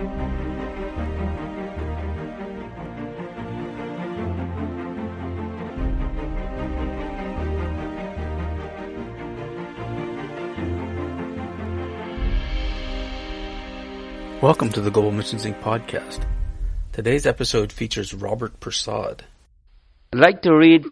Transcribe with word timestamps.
Welcome 0.00 0.16
to 14.70 14.80
the 14.80 14.90
Global 14.90 15.10
Missions 15.10 15.44
Inc. 15.44 15.60
podcast. 15.60 16.24
Today's 16.92 17.26
episode 17.26 17.70
features 17.70 18.14
Robert 18.14 18.58
Persaud. 18.58 19.20
I'd 20.14 20.18
like 20.18 20.40
to 20.42 20.56
read 20.56 20.86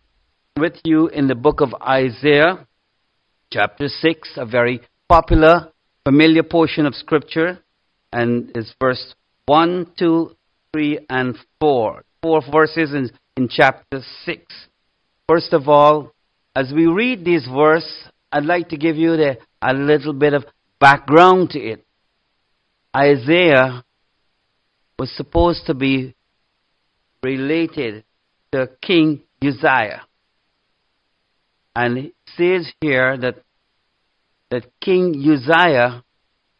with 0.58 0.78
you 0.84 1.08
in 1.08 1.28
the 1.28 1.34
book 1.34 1.62
of 1.62 1.74
Isaiah, 1.80 2.66
chapter 3.50 3.88
6, 3.88 4.32
a 4.36 4.44
very 4.44 4.82
popular, 5.08 5.72
familiar 6.04 6.42
portion 6.42 6.84
of 6.84 6.94
Scripture, 6.94 7.60
and 8.12 8.50
it's 8.54 8.74
verse 8.80 9.14
1, 9.46 9.92
2, 9.98 10.36
3, 10.72 11.06
and 11.08 11.36
4. 11.60 12.04
Four 12.22 12.42
verses 12.50 12.92
in, 12.92 13.10
in 13.36 13.48
chapter 13.48 14.02
6. 14.24 14.42
First 15.28 15.52
of 15.52 15.68
all, 15.68 16.12
as 16.56 16.72
we 16.74 16.86
read 16.86 17.24
this 17.24 17.46
verse, 17.46 18.08
I'd 18.32 18.44
like 18.44 18.70
to 18.70 18.76
give 18.76 18.96
you 18.96 19.16
the, 19.16 19.38
a 19.62 19.72
little 19.72 20.12
bit 20.12 20.34
of 20.34 20.44
background 20.80 21.50
to 21.50 21.60
it. 21.60 21.84
Isaiah 22.96 23.84
was 24.98 25.10
supposed 25.16 25.66
to 25.66 25.74
be 25.74 26.14
related 27.22 28.04
to 28.52 28.70
King 28.82 29.22
Uzziah. 29.42 30.02
And 31.76 31.98
it 31.98 32.14
says 32.36 32.72
here 32.80 33.16
that 33.18 33.36
that 34.50 34.66
King 34.80 35.14
Uzziah, 35.14 36.02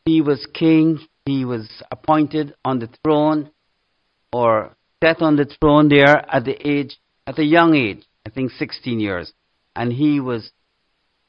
he 0.05 0.21
was 0.21 0.47
king, 0.53 0.99
he 1.29 1.45
was 1.45 1.69
appointed 1.91 2.55
on 2.65 2.79
the 2.79 2.89
throne 3.05 3.51
or 4.33 4.77
set 5.03 5.23
on 5.23 5.37
the 5.37 5.47
throne 5.61 5.89
there 5.89 6.25
at 6.35 6.45
the 6.45 6.69
age 6.69 6.99
at 7.27 7.39
a 7.39 7.45
young 7.45 7.75
age, 7.75 8.05
I 8.27 8.31
think 8.31 8.53
16 8.53 9.01
years. 9.01 9.33
And 9.77 9.93
he 9.93 10.21
was 10.21 10.51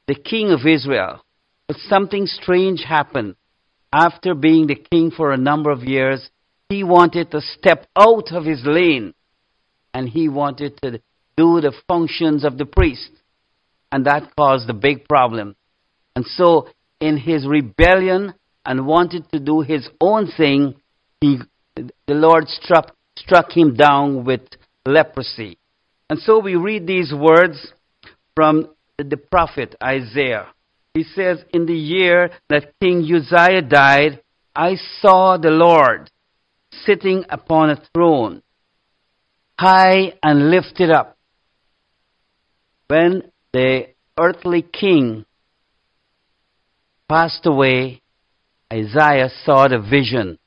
the 0.08 0.16
king 0.16 0.52
of 0.52 0.66
Israel. 0.66 1.24
But 1.68 1.78
something 1.78 2.26
strange 2.26 2.84
happened 2.84 3.36
after 3.92 4.34
being 4.36 4.68
the 4.68 4.76
king 4.76 5.12
for 5.12 5.32
a 5.32 5.38
number 5.38 5.72
of 5.72 5.84
years, 5.84 6.30
he 6.70 6.84
wanted 6.84 7.32
to 7.32 7.42
step 7.42 7.88
out 7.98 8.32
of 8.32 8.46
his 8.46 8.62
lane 8.64 9.14
and 9.94 10.08
he 10.08 10.30
wanted 10.30 10.80
to 10.82 11.02
do 11.36 11.62
the 11.62 11.74
functions 11.88 12.44
of 12.44 12.58
the 12.58 12.66
priest. 12.66 13.10
And 13.92 14.06
that 14.06 14.36
caused 14.38 14.70
a 14.70 14.74
big 14.74 15.08
problem. 15.08 15.56
And 16.16 16.26
so, 16.26 16.70
in 17.00 17.18
his 17.18 17.48
rebellion 17.48 18.36
and 18.70 18.86
wanted 18.86 19.28
to 19.32 19.40
do 19.40 19.62
his 19.62 19.90
own 20.00 20.32
thing, 20.38 20.76
he, 21.22 21.40
the 21.76 22.14
Lord 22.14 22.48
struck, 22.48 22.96
struck 23.18 23.52
him 23.52 23.74
down 23.74 24.26
with 24.26 24.42
leprosy. 24.86 25.58
And 26.08 26.20
so 26.20 26.38
we 26.38 26.56
read 26.56 26.86
these 26.86 27.12
words 27.12 27.74
from 28.36 28.70
the 29.00 29.18
prophet 29.18 29.76
Isaiah. 29.84 30.50
He 30.94 31.04
says, 31.04 31.40
In 31.52 31.66
the 31.66 31.74
year 31.74 32.30
that 32.50 32.74
King 32.80 33.10
Uzziah 33.12 33.64
died, 33.64 34.22
I 34.56 34.76
saw 35.02 35.38
the 35.38 35.50
Lord 35.50 36.12
sitting 36.86 37.26
upon 37.28 37.72
a 37.72 37.82
throne, 37.96 38.44
high 39.58 40.14
and 40.22 40.52
lifted 40.52 40.92
up. 40.92 41.18
When 42.88 43.32
the 43.52 43.88
earthly 44.20 44.62
king 44.62 45.26
passed 47.08 47.48
away, 47.48 48.04
Isaiah 48.72 49.30
saw 49.44 49.68
the 49.68 49.80
vision 49.80 50.38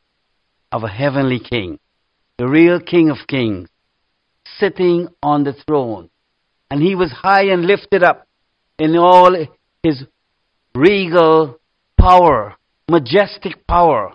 of 0.70 0.84
a 0.84 0.88
heavenly 0.88 1.40
king, 1.40 1.78
the 2.38 2.46
real 2.48 2.80
king 2.80 3.10
of 3.10 3.26
kings, 3.26 3.68
sitting 4.58 5.08
on 5.22 5.44
the 5.44 5.52
throne. 5.52 6.08
And 6.70 6.82
he 6.82 6.94
was 6.94 7.10
high 7.10 7.46
and 7.46 7.66
lifted 7.66 8.02
up 8.02 8.26
in 8.78 8.96
all 8.96 9.36
his 9.82 10.04
regal 10.74 11.60
power, 12.00 12.54
majestic 12.88 13.66
power. 13.66 14.12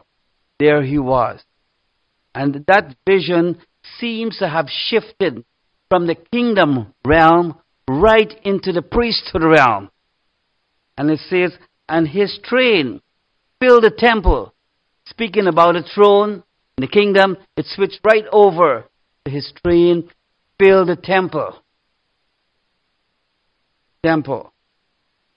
There 0.59 0.81
he 0.83 0.97
was. 0.97 1.41
And 2.33 2.65
that 2.67 2.95
vision 3.07 3.59
seems 3.99 4.37
to 4.39 4.47
have 4.47 4.67
shifted 4.69 5.43
from 5.89 6.07
the 6.07 6.15
kingdom 6.15 6.93
realm 7.05 7.57
right 7.87 8.33
into 8.43 8.71
the 8.71 8.81
priesthood 8.81 9.43
realm. 9.43 9.89
And 10.97 11.11
it 11.11 11.19
says, 11.29 11.57
and 11.87 12.07
his 12.07 12.39
train 12.43 13.01
filled 13.59 13.85
a 13.85 13.91
temple. 13.91 14.53
Speaking 15.05 15.47
about 15.47 15.75
a 15.75 15.83
throne 15.83 16.43
in 16.77 16.81
the 16.81 16.87
kingdom, 16.87 17.37
it 17.55 17.65
switched 17.65 17.99
right 18.03 18.25
over 18.31 18.85
to 19.25 19.31
his 19.31 19.51
train 19.65 20.09
build 20.57 20.89
a 20.89 20.95
temple. 20.95 21.55
Temple. 24.03 24.53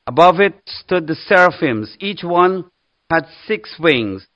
Above 0.07 0.41
it 0.41 0.55
stood 0.67 1.07
the 1.07 1.15
seraphims. 1.15 1.97
Each 2.01 2.23
one 2.23 2.71
had 3.11 3.27
six 3.47 3.77
wings. 3.79 4.27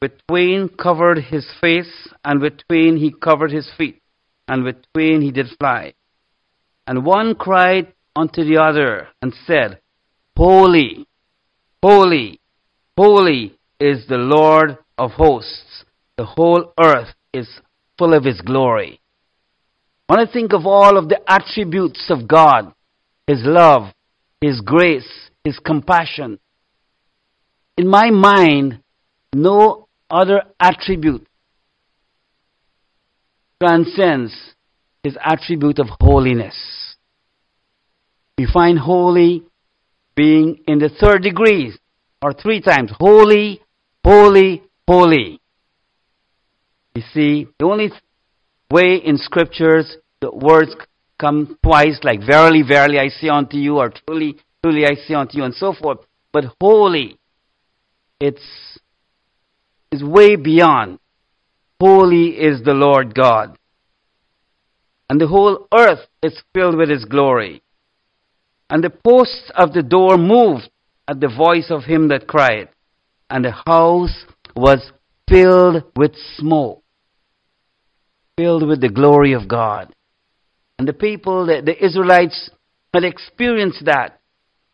With 0.00 0.12
twain 0.28 0.68
covered 0.68 1.18
his 1.18 1.46
face, 1.60 2.08
and 2.24 2.40
with 2.40 2.58
twain 2.68 2.96
he 2.96 3.12
covered 3.12 3.50
his 3.50 3.68
feet, 3.76 4.00
and 4.46 4.62
with 4.64 4.76
twain 4.94 5.20
he 5.22 5.32
did 5.32 5.48
fly. 5.58 5.94
And 6.86 7.04
one 7.04 7.34
cried 7.34 7.92
unto 8.14 8.44
the 8.44 8.58
other, 8.58 9.08
and 9.20 9.34
said, 9.46 9.80
Holy, 10.36 11.06
holy, 11.82 12.40
holy 12.98 13.58
is 13.80 14.06
the 14.08 14.16
Lord 14.16 14.76
of 14.98 15.12
hosts. 15.12 15.84
The 16.16 16.24
whole 16.24 16.72
earth 16.78 17.14
is 17.32 17.48
full 17.96 18.12
of 18.12 18.24
his 18.24 18.40
glory. 18.40 19.00
When 20.08 20.18
I 20.18 20.30
think 20.30 20.52
of 20.52 20.66
all 20.66 20.98
of 20.98 21.08
the 21.08 21.20
attributes 21.26 22.06
of 22.10 22.26
God, 22.26 22.72
his 23.26 23.40
love, 23.44 23.92
his 24.40 24.60
grace, 24.60 25.30
His 25.44 25.58
compassion. 25.58 26.38
In 27.76 27.88
my 27.88 28.10
mind, 28.10 28.80
no 29.34 29.88
other 30.10 30.42
attribute 30.60 31.26
transcends 33.60 34.32
His 35.02 35.16
attribute 35.24 35.78
of 35.78 35.88
holiness. 36.00 36.54
We 38.36 38.46
find 38.46 38.78
holy 38.78 39.42
being 40.14 40.60
in 40.68 40.78
the 40.78 40.88
third 40.88 41.22
degree, 41.22 41.72
or 42.22 42.32
three 42.32 42.60
times. 42.60 42.90
Holy, 42.98 43.60
holy, 44.04 44.62
holy. 44.86 45.40
You 46.94 47.02
see, 47.12 47.46
the 47.58 47.66
only 47.66 47.90
way 48.70 48.96
in 48.96 49.18
scriptures 49.18 49.96
the 50.20 50.30
words 50.32 50.74
come 51.18 51.58
twice, 51.62 51.98
like 52.02 52.20
verily, 52.20 52.62
verily 52.62 52.98
I 52.98 53.08
say 53.08 53.28
unto 53.28 53.56
you, 53.56 53.78
or 53.78 53.90
truly, 53.90 54.36
truly 54.62 54.84
I 54.84 54.94
say 54.94 55.14
unto 55.14 55.38
you, 55.38 55.44
and 55.44 55.54
so 55.54 55.72
forth. 55.72 55.98
But 56.32 56.44
holy, 56.60 57.18
it's 58.20 58.42
is 59.90 60.02
way 60.02 60.36
beyond. 60.36 60.98
Holy 61.80 62.30
is 62.30 62.62
the 62.62 62.74
Lord 62.74 63.14
God. 63.14 63.56
And 65.08 65.20
the 65.20 65.28
whole 65.28 65.66
earth 65.74 66.00
is 66.22 66.42
filled 66.52 66.76
with 66.76 66.90
his 66.90 67.04
glory. 67.04 67.62
And 68.68 68.84
the 68.84 68.90
posts 68.90 69.50
of 69.54 69.72
the 69.72 69.82
door 69.82 70.18
moved 70.18 70.68
at 71.08 71.20
the 71.20 71.28
voice 71.34 71.70
of 71.70 71.84
him 71.84 72.08
that 72.08 72.28
cried, 72.28 72.68
and 73.30 73.44
the 73.44 73.54
house 73.66 74.24
was 74.54 74.92
filled 75.28 75.84
with 75.96 76.12
smoke, 76.36 76.82
filled 78.36 78.66
with 78.68 78.80
the 78.80 78.90
glory 78.90 79.32
of 79.32 79.48
God. 79.48 79.92
And 80.78 80.86
the 80.86 80.92
people, 80.92 81.46
the, 81.46 81.62
the 81.64 81.84
Israelites, 81.84 82.50
had 82.92 83.04
experienced 83.04 83.84
that. 83.86 84.20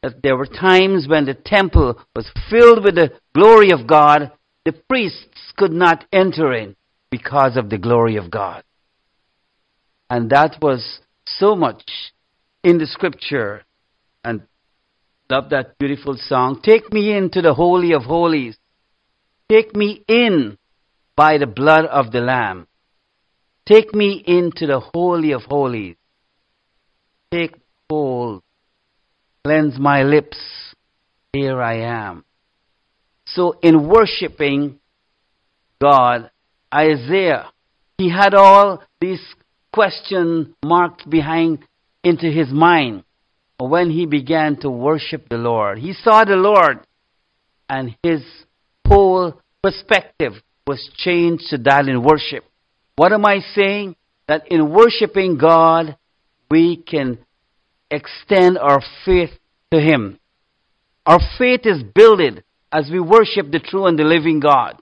That 0.02 0.22
there 0.22 0.36
were 0.36 0.46
times 0.46 1.06
when 1.08 1.24
the 1.24 1.34
temple 1.34 1.98
was 2.14 2.30
filled 2.50 2.84
with 2.84 2.96
the 2.96 3.12
glory 3.34 3.70
of 3.70 3.86
God, 3.86 4.32
the 4.66 4.72
priests 4.72 5.52
could 5.56 5.72
not 5.72 6.04
enter 6.12 6.52
in 6.52 6.76
because 7.10 7.56
of 7.56 7.70
the 7.70 7.78
glory 7.78 8.16
of 8.16 8.30
God. 8.30 8.64
And 10.10 10.28
that 10.30 10.58
was 10.60 11.00
so 11.26 11.54
much 11.56 12.12
in 12.62 12.76
the 12.78 12.87
scripture. 12.87 13.64
And 14.22 14.42
love 15.31 15.50
that 15.50 15.79
beautiful 15.79 16.17
song. 16.19 16.61
Take 16.62 16.93
me 16.93 17.17
into 17.17 17.41
the 17.41 17.55
Holy 17.55 17.93
of 17.93 18.03
Holies. 18.03 18.56
Take 19.49 19.75
me 19.75 20.05
in 20.09 20.59
by 21.17 21.38
the 21.38 21.47
blood 21.47 21.87
of 21.87 22.12
the 22.12 22.21
Lamb. 22.21 22.67
Take 23.67 23.94
me 23.94 24.23
into 24.26 24.67
the 24.67 24.81
Holy 24.81 25.32
of 25.32 25.43
Holies. 25.43 25.97
Take 27.31 27.55
hold. 27.88 28.43
Cleanse 29.44 29.79
my 29.79 30.03
lips. 30.03 30.38
Here 31.32 31.61
I 31.61 31.81
am. 31.81 32.25
So, 33.26 33.59
in 33.62 33.88
worshiping 33.88 34.79
God, 35.81 36.31
Isaiah, 36.73 37.50
he 37.99 38.11
had 38.11 38.35
all 38.35 38.82
these 39.00 39.23
question 39.73 40.55
marks 40.65 41.05
behind 41.05 41.65
into 42.03 42.26
his 42.26 42.49
mind 42.50 43.03
when 43.58 43.90
he 43.90 44.06
began 44.06 44.56
to 44.60 44.70
worship 44.70 45.28
the 45.28 45.36
Lord. 45.36 45.78
He 45.78 45.92
saw 45.92 46.24
the 46.24 46.36
Lord 46.36 46.80
and 47.68 47.96
his 48.02 48.22
whole 48.86 49.40
perspective 49.62 50.32
was 50.66 50.90
changed 50.96 51.44
to 51.50 51.58
that 51.58 51.86
in 51.88 52.02
worship. 52.02 52.44
What 52.96 53.12
am 53.12 53.24
I 53.24 53.40
saying? 53.54 53.96
That 54.28 54.50
in 54.50 54.70
worshiping 54.70 55.36
God, 55.36 55.96
we 56.50 56.76
can 56.76 57.18
extend 57.90 58.58
our 58.58 58.82
faith 59.04 59.30
to 59.72 59.80
Him. 59.80 60.18
Our 61.06 61.20
faith 61.38 61.62
is 61.64 61.82
builded 61.82 62.44
as 62.72 62.88
we 62.90 63.00
worship 63.00 63.50
the 63.50 63.60
true 63.60 63.86
and 63.86 63.98
the 63.98 64.04
living 64.04 64.40
God 64.40 64.80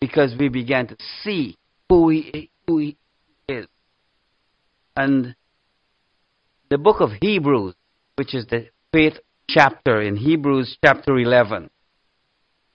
because 0.00 0.34
we 0.38 0.48
began 0.48 0.88
to 0.88 0.96
see 1.22 1.56
who 1.88 2.10
He, 2.10 2.50
who 2.66 2.78
he 2.78 2.96
is. 3.48 3.66
And 4.96 5.34
the 6.68 6.78
book 6.78 7.00
of 7.00 7.10
Hebrews, 7.20 7.74
which 8.16 8.34
is 8.34 8.46
the 8.46 8.68
faith 8.92 9.14
chapter 9.48 10.00
in 10.02 10.16
Hebrews 10.16 10.78
chapter 10.84 11.16
11, 11.16 11.70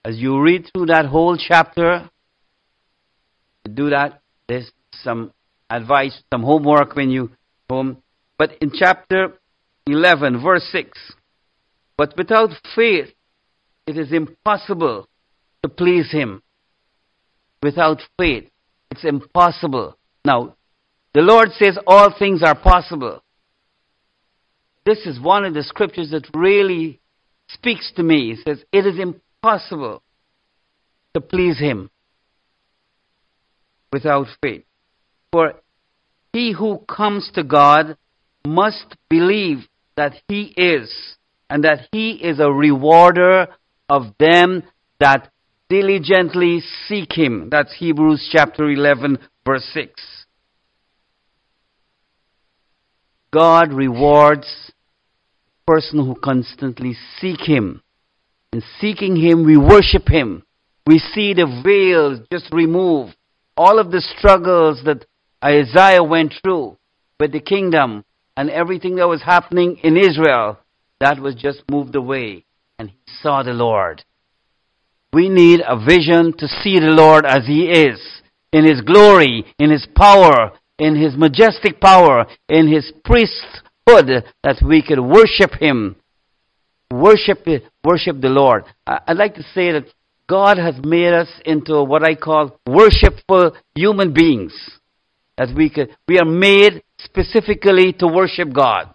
as 0.04 0.16
you 0.16 0.40
read 0.40 0.68
through 0.72 0.86
that 0.86 1.06
whole 1.06 1.36
chapter, 1.36 2.08
do 3.72 3.90
that, 3.90 4.20
there's 4.48 4.70
some 5.02 5.32
advice, 5.70 6.22
some 6.32 6.42
homework 6.42 6.96
when 6.96 7.10
you 7.10 7.30
home. 7.70 8.02
But 8.38 8.56
in 8.60 8.72
chapter 8.74 9.34
11, 9.86 10.42
verse 10.42 10.66
6, 10.72 10.98
but 11.96 12.14
without 12.16 12.50
faith, 12.74 13.12
it 13.86 13.96
is 13.96 14.12
impossible 14.12 15.08
to 15.62 15.68
please 15.68 16.10
Him. 16.10 16.42
Without 17.62 18.00
faith, 18.18 18.48
it's 18.90 19.04
impossible. 19.04 19.96
Now, 20.24 20.56
the 21.14 21.20
Lord 21.20 21.50
says 21.52 21.78
all 21.86 22.12
things 22.18 22.42
are 22.42 22.58
possible. 22.58 23.21
This 24.84 25.06
is 25.06 25.20
one 25.20 25.44
of 25.44 25.54
the 25.54 25.62
scriptures 25.62 26.10
that 26.10 26.28
really 26.34 27.00
speaks 27.48 27.92
to 27.96 28.02
me. 28.02 28.32
It 28.32 28.38
says, 28.44 28.64
It 28.72 28.86
is 28.86 28.98
impossible 28.98 30.02
to 31.14 31.20
please 31.20 31.58
Him 31.58 31.90
without 33.92 34.26
faith. 34.40 34.64
For 35.30 35.54
he 36.32 36.52
who 36.52 36.78
comes 36.88 37.30
to 37.34 37.44
God 37.44 37.96
must 38.46 38.96
believe 39.10 39.68
that 39.96 40.14
He 40.28 40.54
is, 40.56 40.90
and 41.50 41.64
that 41.64 41.88
He 41.92 42.12
is 42.12 42.40
a 42.40 42.50
rewarder 42.50 43.48
of 43.88 44.14
them 44.18 44.62
that 44.98 45.30
diligently 45.68 46.62
seek 46.88 47.12
Him. 47.12 47.48
That's 47.50 47.74
Hebrews 47.74 48.30
chapter 48.32 48.70
11, 48.70 49.18
verse 49.44 49.68
6. 49.74 50.21
God 53.32 53.72
rewards 53.72 54.46
the 54.66 55.72
person 55.72 56.04
who 56.04 56.14
constantly 56.14 56.96
seek 57.18 57.40
Him. 57.40 57.82
In 58.52 58.62
seeking 58.80 59.16
Him, 59.16 59.44
we 59.46 59.56
worship 59.56 60.08
Him. 60.08 60.42
We 60.86 60.98
see 60.98 61.32
the 61.32 61.62
veils 61.64 62.20
just 62.30 62.52
removed. 62.52 63.16
All 63.56 63.78
of 63.78 63.90
the 63.90 64.00
struggles 64.00 64.82
that 64.84 65.06
Isaiah 65.42 66.04
went 66.04 66.34
through 66.42 66.76
with 67.18 67.32
the 67.32 67.40
kingdom 67.40 68.04
and 68.36 68.50
everything 68.50 68.96
that 68.96 69.08
was 69.08 69.22
happening 69.22 69.78
in 69.82 69.96
Israel, 69.96 70.58
that 71.00 71.18
was 71.18 71.34
just 71.34 71.62
moved 71.70 71.94
away. 71.94 72.44
And 72.78 72.90
he 72.90 72.96
saw 73.22 73.42
the 73.42 73.52
Lord. 73.52 74.04
We 75.12 75.28
need 75.28 75.60
a 75.66 75.76
vision 75.76 76.32
to 76.38 76.48
see 76.48 76.80
the 76.80 76.86
Lord 76.86 77.26
as 77.26 77.46
He 77.46 77.66
is, 77.66 78.00
in 78.52 78.64
His 78.64 78.80
glory, 78.80 79.44
in 79.58 79.70
His 79.70 79.86
power, 79.94 80.52
in 80.82 80.96
His 80.96 81.16
majestic 81.16 81.80
power, 81.80 82.26
in 82.48 82.66
His 82.66 82.92
priesthood, 83.04 84.24
that 84.42 84.58
we 84.66 84.82
could 84.82 84.98
worship 84.98 85.52
Him. 85.60 85.94
Worship, 86.90 87.46
worship 87.84 88.20
the 88.20 88.28
Lord. 88.28 88.64
I'd 88.86 89.16
like 89.16 89.36
to 89.36 89.44
say 89.54 89.70
that 89.72 89.86
God 90.28 90.58
has 90.58 90.74
made 90.82 91.14
us 91.14 91.28
into 91.46 91.84
what 91.84 92.02
I 92.02 92.16
call 92.16 92.58
worshipful 92.66 93.52
human 93.76 94.12
beings. 94.12 94.52
That 95.38 95.54
we 95.56 95.70
could, 95.70 95.96
we 96.08 96.18
are 96.18 96.26
made 96.26 96.82
specifically 96.98 97.92
to 98.00 98.06
worship 98.08 98.52
God. 98.52 98.92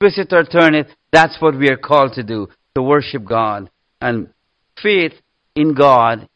Twist 0.00 0.18
it 0.18 0.32
or 0.32 0.44
turn 0.44 0.74
it, 0.74 0.88
that's 1.10 1.40
what 1.40 1.58
we 1.58 1.70
are 1.70 1.78
called 1.78 2.12
to 2.14 2.22
do, 2.22 2.48
to 2.74 2.82
worship 2.82 3.24
God. 3.24 3.70
And 4.02 4.28
faith 4.82 5.14
in 5.56 5.74
God 5.74 6.28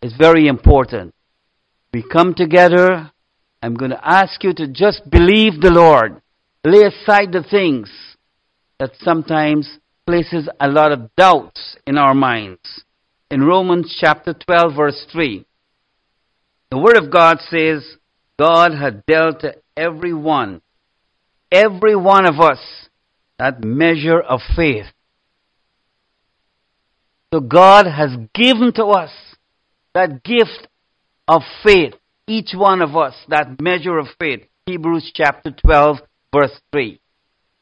is 0.00 0.14
very 0.16 0.46
important. 0.46 1.14
We 1.92 2.04
come 2.04 2.32
together. 2.34 3.10
I'm 3.62 3.74
going 3.74 3.90
to 3.90 4.08
ask 4.08 4.42
you 4.44 4.52
to 4.54 4.68
just 4.68 5.08
believe 5.10 5.60
the 5.60 5.70
Lord. 5.70 6.20
Lay 6.64 6.82
aside 6.82 7.32
the 7.32 7.44
things 7.48 7.90
that 8.78 8.92
sometimes 9.00 9.78
places 10.06 10.48
a 10.60 10.68
lot 10.68 10.92
of 10.92 11.14
doubts 11.16 11.76
in 11.86 11.98
our 11.98 12.14
minds. 12.14 12.84
In 13.30 13.42
Romans 13.42 13.96
chapter 14.00 14.34
12 14.34 14.76
verse 14.76 15.06
3, 15.10 15.44
the 16.70 16.78
Word 16.78 16.96
of 16.96 17.10
God 17.10 17.38
says, 17.48 17.96
God 18.38 18.72
had 18.72 19.04
dealt 19.06 19.40
to 19.40 19.54
every 19.76 20.12
one, 20.12 20.60
every 21.50 21.96
one 21.96 22.26
of 22.26 22.40
us, 22.40 22.60
that 23.38 23.64
measure 23.64 24.20
of 24.20 24.40
faith. 24.54 24.86
So 27.32 27.40
God 27.40 27.86
has 27.86 28.10
given 28.34 28.72
to 28.74 28.86
us 28.86 29.10
that 29.94 30.22
gift 30.22 30.68
of 31.26 31.42
faith, 31.64 31.94
each 32.26 32.50
one 32.54 32.82
of 32.82 32.96
us, 32.96 33.14
that 33.28 33.60
measure 33.60 33.98
of 33.98 34.06
faith. 34.18 34.42
Hebrews 34.66 35.12
chapter 35.14 35.50
12, 35.50 35.98
verse 36.34 36.60
3. 36.72 37.00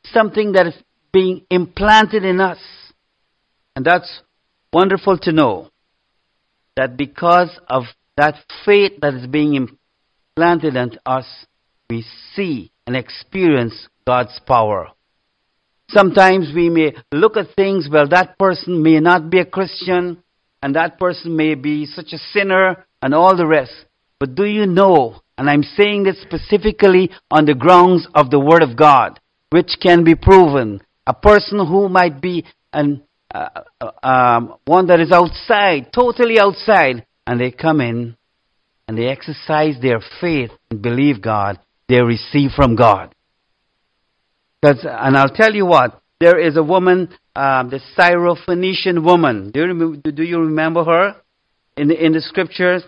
Something 0.06 0.52
that 0.52 0.66
is 0.66 0.74
being 1.12 1.44
implanted 1.50 2.24
in 2.24 2.40
us. 2.40 2.58
And 3.76 3.84
that's 3.84 4.22
wonderful 4.72 5.18
to 5.18 5.32
know 5.32 5.70
that 6.76 6.96
because 6.96 7.58
of 7.68 7.84
that 8.16 8.36
faith 8.64 8.92
that 9.00 9.14
is 9.14 9.26
being 9.26 9.54
implanted 10.36 10.76
in 10.76 10.98
us, 11.04 11.26
we 11.90 12.04
see 12.34 12.72
and 12.86 12.96
experience 12.96 13.88
God's 14.06 14.40
power. 14.46 14.88
Sometimes 15.90 16.52
we 16.54 16.70
may 16.70 16.94
look 17.12 17.36
at 17.36 17.54
things, 17.54 17.88
well, 17.90 18.08
that 18.08 18.38
person 18.38 18.82
may 18.82 19.00
not 19.00 19.30
be 19.30 19.38
a 19.40 19.44
Christian, 19.44 20.22
and 20.62 20.74
that 20.74 20.98
person 20.98 21.36
may 21.36 21.54
be 21.54 21.86
such 21.86 22.12
a 22.12 22.18
sinner, 22.32 22.86
and 23.02 23.14
all 23.14 23.36
the 23.36 23.46
rest. 23.46 23.84
But 24.20 24.34
do 24.34 24.44
you 24.44 24.66
know, 24.66 25.20
and 25.36 25.50
I'm 25.50 25.62
saying 25.62 26.04
this 26.04 26.20
specifically 26.22 27.10
on 27.30 27.44
the 27.44 27.54
grounds 27.54 28.06
of 28.14 28.30
the 28.30 28.40
Word 28.40 28.62
of 28.62 28.76
God, 28.76 29.20
which 29.50 29.76
can 29.82 30.04
be 30.04 30.14
proven, 30.14 30.80
a 31.06 31.14
person 31.14 31.58
who 31.58 31.88
might 31.88 32.20
be 32.20 32.44
an, 32.72 33.02
uh, 33.34 33.48
uh 33.80 34.06
um, 34.06 34.54
one 34.64 34.86
that 34.86 35.00
is 35.00 35.12
outside, 35.12 35.92
totally 35.92 36.38
outside, 36.38 37.06
and 37.26 37.40
they 37.40 37.50
come 37.50 37.80
in 37.80 38.16
and 38.86 38.98
they 38.98 39.06
exercise 39.06 39.76
their 39.80 40.00
faith 40.20 40.50
and 40.70 40.82
believe 40.82 41.22
God, 41.22 41.58
they 41.88 42.00
receive 42.00 42.50
from 42.54 42.76
God. 42.76 43.14
Because, 44.60 44.84
and 44.88 45.16
I'll 45.16 45.28
tell 45.28 45.54
you 45.54 45.66
what, 45.66 46.00
there 46.20 46.38
is 46.38 46.56
a 46.56 46.62
woman, 46.62 47.08
um, 47.34 47.70
the 47.70 47.80
Syrophoenician 47.96 49.04
woman. 49.04 49.50
Do 49.50 49.60
you, 49.60 50.12
do 50.12 50.22
you 50.22 50.40
remember 50.40 50.84
her 50.84 51.16
in 51.76 51.88
the, 51.88 52.04
in 52.04 52.12
the 52.12 52.20
scriptures? 52.20 52.82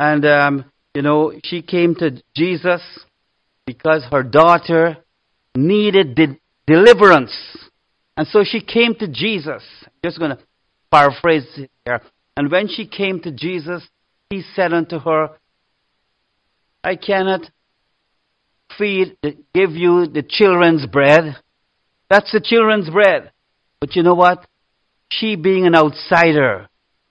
And, 0.00 0.24
um, 0.24 0.64
you 0.94 1.02
know, 1.02 1.34
she 1.44 1.60
came 1.60 1.94
to 1.96 2.22
Jesus 2.34 2.80
because 3.66 4.02
her 4.10 4.22
daughter 4.22 4.96
needed 5.54 6.14
de- 6.14 6.40
deliverance. 6.66 7.36
And 8.16 8.26
so 8.26 8.42
she 8.42 8.62
came 8.62 8.94
to 8.94 9.06
Jesus. 9.06 9.62
Just 10.02 10.18
going 10.18 10.30
to 10.30 10.38
paraphrase 10.90 11.44
here. 11.84 12.00
And 12.34 12.50
when 12.50 12.68
she 12.68 12.86
came 12.86 13.20
to 13.20 13.30
Jesus, 13.30 13.86
he 14.30 14.42
said 14.54 14.72
unto 14.72 14.98
her, 15.00 15.32
I 16.82 16.96
cannot 16.96 17.50
feed, 18.78 19.18
give 19.22 19.72
you 19.72 20.06
the 20.06 20.24
children's 20.26 20.86
bread. 20.86 21.36
That's 22.08 22.32
the 22.32 22.40
children's 22.40 22.88
bread. 22.88 23.32
But 23.82 23.94
you 23.96 24.02
know 24.02 24.14
what? 24.14 24.46
She 25.12 25.36
being 25.36 25.66
an 25.66 25.74
outsider, 25.74 26.70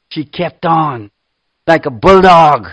she 0.09 0.25
kept 0.25 0.65
on 0.65 1.11
like 1.69 1.85
a 1.85 1.91
bulldog. 1.91 2.65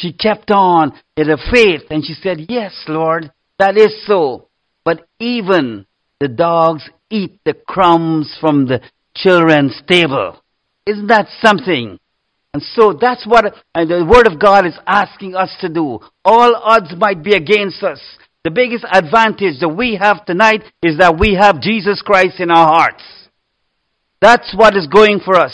She 0.00 0.12
kept 0.12 0.50
on 0.50 0.98
in 1.16 1.28
her 1.28 1.36
faith 1.52 1.82
and 1.90 2.04
she 2.04 2.14
said, 2.14 2.46
Yes, 2.48 2.72
Lord, 2.88 3.30
that 3.58 3.76
is 3.76 4.06
so. 4.06 4.48
But 4.84 5.06
even 5.18 5.86
the 6.20 6.28
dogs 6.28 6.88
eat 7.10 7.38
the 7.44 7.54
crumbs 7.54 8.34
from 8.40 8.66
the 8.66 8.80
children's 9.14 9.80
table. 9.86 10.40
Isn't 10.86 11.08
that 11.08 11.28
something? 11.42 11.98
And 12.54 12.62
so 12.62 12.94
that's 12.98 13.26
what 13.26 13.44
uh, 13.44 13.84
the 13.84 14.04
Word 14.04 14.26
of 14.26 14.40
God 14.40 14.66
is 14.66 14.78
asking 14.86 15.34
us 15.34 15.54
to 15.60 15.68
do. 15.68 16.00
All 16.24 16.54
odds 16.56 16.94
might 16.96 17.22
be 17.22 17.34
against 17.34 17.82
us. 17.82 18.00
The 18.42 18.50
biggest 18.50 18.86
advantage 18.90 19.60
that 19.60 19.68
we 19.68 19.96
have 20.00 20.24
tonight 20.24 20.64
is 20.82 20.98
that 20.98 21.18
we 21.18 21.34
have 21.34 21.60
Jesus 21.60 22.00
Christ 22.02 22.40
in 22.40 22.50
our 22.50 22.66
hearts. 22.66 23.02
That's 24.20 24.54
what 24.56 24.76
is 24.76 24.86
going 24.86 25.20
for 25.20 25.36
us. 25.36 25.52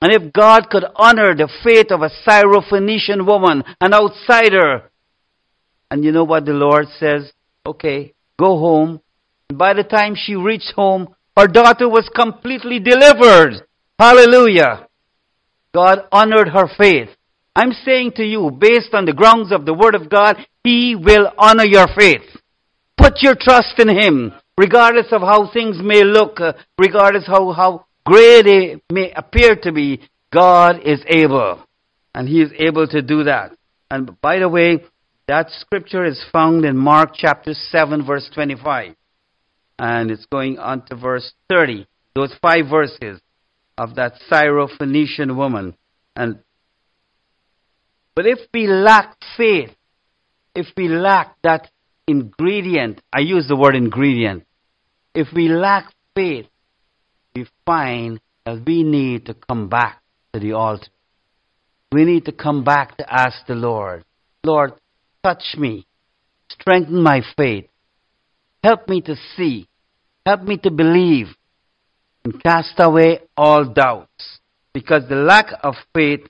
And 0.00 0.12
if 0.12 0.32
God 0.32 0.68
could 0.68 0.84
honor 0.94 1.34
the 1.34 1.48
faith 1.64 1.90
of 1.90 2.02
a 2.02 2.10
Syrophoenician 2.26 3.26
woman, 3.26 3.64
an 3.80 3.94
outsider, 3.94 4.90
and 5.90 6.04
you 6.04 6.12
know 6.12 6.24
what 6.24 6.44
the 6.44 6.52
Lord 6.52 6.86
says? 6.98 7.32
Okay, 7.64 8.14
go 8.38 8.58
home. 8.58 9.00
And 9.48 9.58
by 9.58 9.72
the 9.72 9.84
time 9.84 10.14
she 10.14 10.34
reached 10.34 10.72
home, 10.74 11.14
her 11.36 11.46
daughter 11.46 11.88
was 11.88 12.10
completely 12.14 12.78
delivered. 12.78 13.66
Hallelujah. 13.98 14.86
God 15.74 16.00
honored 16.12 16.48
her 16.48 16.68
faith. 16.76 17.08
I'm 17.54 17.72
saying 17.72 18.12
to 18.16 18.24
you, 18.24 18.50
based 18.50 18.92
on 18.92 19.06
the 19.06 19.14
grounds 19.14 19.50
of 19.50 19.64
the 19.64 19.72
Word 19.74 19.94
of 19.94 20.10
God, 20.10 20.36
He 20.62 20.94
will 20.94 21.32
honor 21.38 21.64
your 21.64 21.86
faith. 21.96 22.24
Put 22.98 23.22
your 23.22 23.34
trust 23.34 23.78
in 23.78 23.88
Him, 23.88 24.32
regardless 24.58 25.06
of 25.10 25.22
how 25.22 25.50
things 25.52 25.76
may 25.82 26.04
look, 26.04 26.38
uh, 26.40 26.52
regardless 26.78 27.26
how, 27.26 27.52
how 27.52 27.86
great 28.06 28.44
they 28.44 28.80
may 28.90 29.12
appear 29.12 29.56
to 29.56 29.72
be. 29.72 30.00
God 30.32 30.80
is 30.84 31.02
able. 31.06 31.62
And 32.14 32.26
He 32.28 32.40
is 32.40 32.52
able 32.58 32.86
to 32.88 33.02
do 33.02 33.24
that. 33.24 33.52
And 33.90 34.18
by 34.20 34.38
the 34.38 34.48
way, 34.48 34.84
that 35.28 35.50
scripture 35.50 36.04
is 36.04 36.24
found 36.32 36.64
in 36.64 36.76
Mark 36.76 37.10
chapter 37.14 37.52
7 37.52 38.06
verse 38.06 38.30
25. 38.32 38.94
And 39.78 40.10
it's 40.10 40.26
going 40.26 40.58
on 40.58 40.86
to 40.86 40.96
verse 40.96 41.32
30. 41.50 41.86
Those 42.14 42.34
five 42.40 42.70
verses 42.70 43.20
of 43.76 43.96
that 43.96 44.14
Syrophoenician 44.30 45.36
woman. 45.36 45.76
And 46.14 46.38
but 48.14 48.26
if 48.26 48.38
we 48.54 48.66
lack 48.66 49.18
faith, 49.36 49.70
if 50.54 50.66
we 50.76 50.88
lack 50.88 51.36
that 51.42 51.70
ingredient, 52.08 53.02
I 53.12 53.20
use 53.20 53.46
the 53.46 53.56
word 53.56 53.76
ingredient. 53.76 54.46
If 55.14 55.28
we 55.34 55.48
lack 55.48 55.92
faith, 56.14 56.46
we 57.36 57.46
find 57.66 58.18
that 58.46 58.62
we 58.66 58.82
need 58.82 59.26
to 59.26 59.34
come 59.34 59.68
back 59.68 60.02
to 60.32 60.40
the 60.40 60.52
altar. 60.52 60.88
We 61.92 62.04
need 62.04 62.24
to 62.24 62.32
come 62.32 62.64
back 62.64 62.96
to 62.96 63.12
ask 63.12 63.46
the 63.46 63.54
Lord, 63.54 64.04
Lord, 64.42 64.72
touch 65.22 65.54
me, 65.58 65.86
strengthen 66.48 67.02
my 67.02 67.20
faith, 67.36 67.66
help 68.64 68.88
me 68.88 69.02
to 69.02 69.16
see, 69.36 69.68
help 70.24 70.42
me 70.42 70.56
to 70.58 70.70
believe, 70.70 71.28
and 72.24 72.42
cast 72.42 72.74
away 72.78 73.20
all 73.36 73.64
doubts. 73.64 74.40
Because 74.72 75.08
the 75.08 75.16
lack 75.16 75.52
of 75.62 75.74
faith 75.94 76.26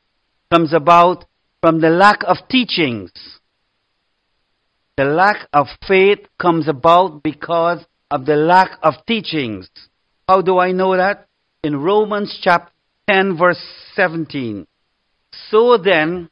comes 0.52 0.72
about 0.72 1.24
from 1.60 1.80
the 1.80 1.90
lack 1.90 2.22
of 2.24 2.36
teachings. 2.48 3.10
The 4.96 5.04
lack 5.04 5.48
of 5.52 5.66
faith 5.86 6.20
comes 6.40 6.68
about 6.68 7.22
because 7.22 7.84
of 8.10 8.24
the 8.24 8.36
lack 8.36 8.78
of 8.82 8.94
teachings. 9.06 9.68
How 10.28 10.42
do 10.42 10.58
I 10.58 10.72
know 10.72 10.96
that? 10.96 11.28
In 11.62 11.76
Romans 11.76 12.38
chapter 12.42 12.72
10 13.08 13.38
verse 13.38 13.62
17. 13.94 14.66
So 15.50 15.78
then, 15.78 16.28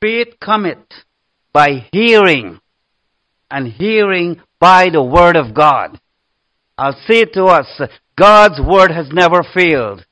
faith 0.00 0.34
cometh 0.40 0.86
by 1.52 1.88
hearing, 1.92 2.60
and 3.50 3.66
hearing 3.70 4.40
by 4.58 4.88
the 4.90 5.02
word 5.02 5.36
of 5.36 5.54
God. 5.54 6.00
I'll 6.78 6.98
say 7.06 7.24
to 7.24 7.44
us, 7.46 7.80
God's 8.16 8.60
word 8.60 8.90
has 8.90 9.08
never 9.12 9.42
failed. 9.42 10.06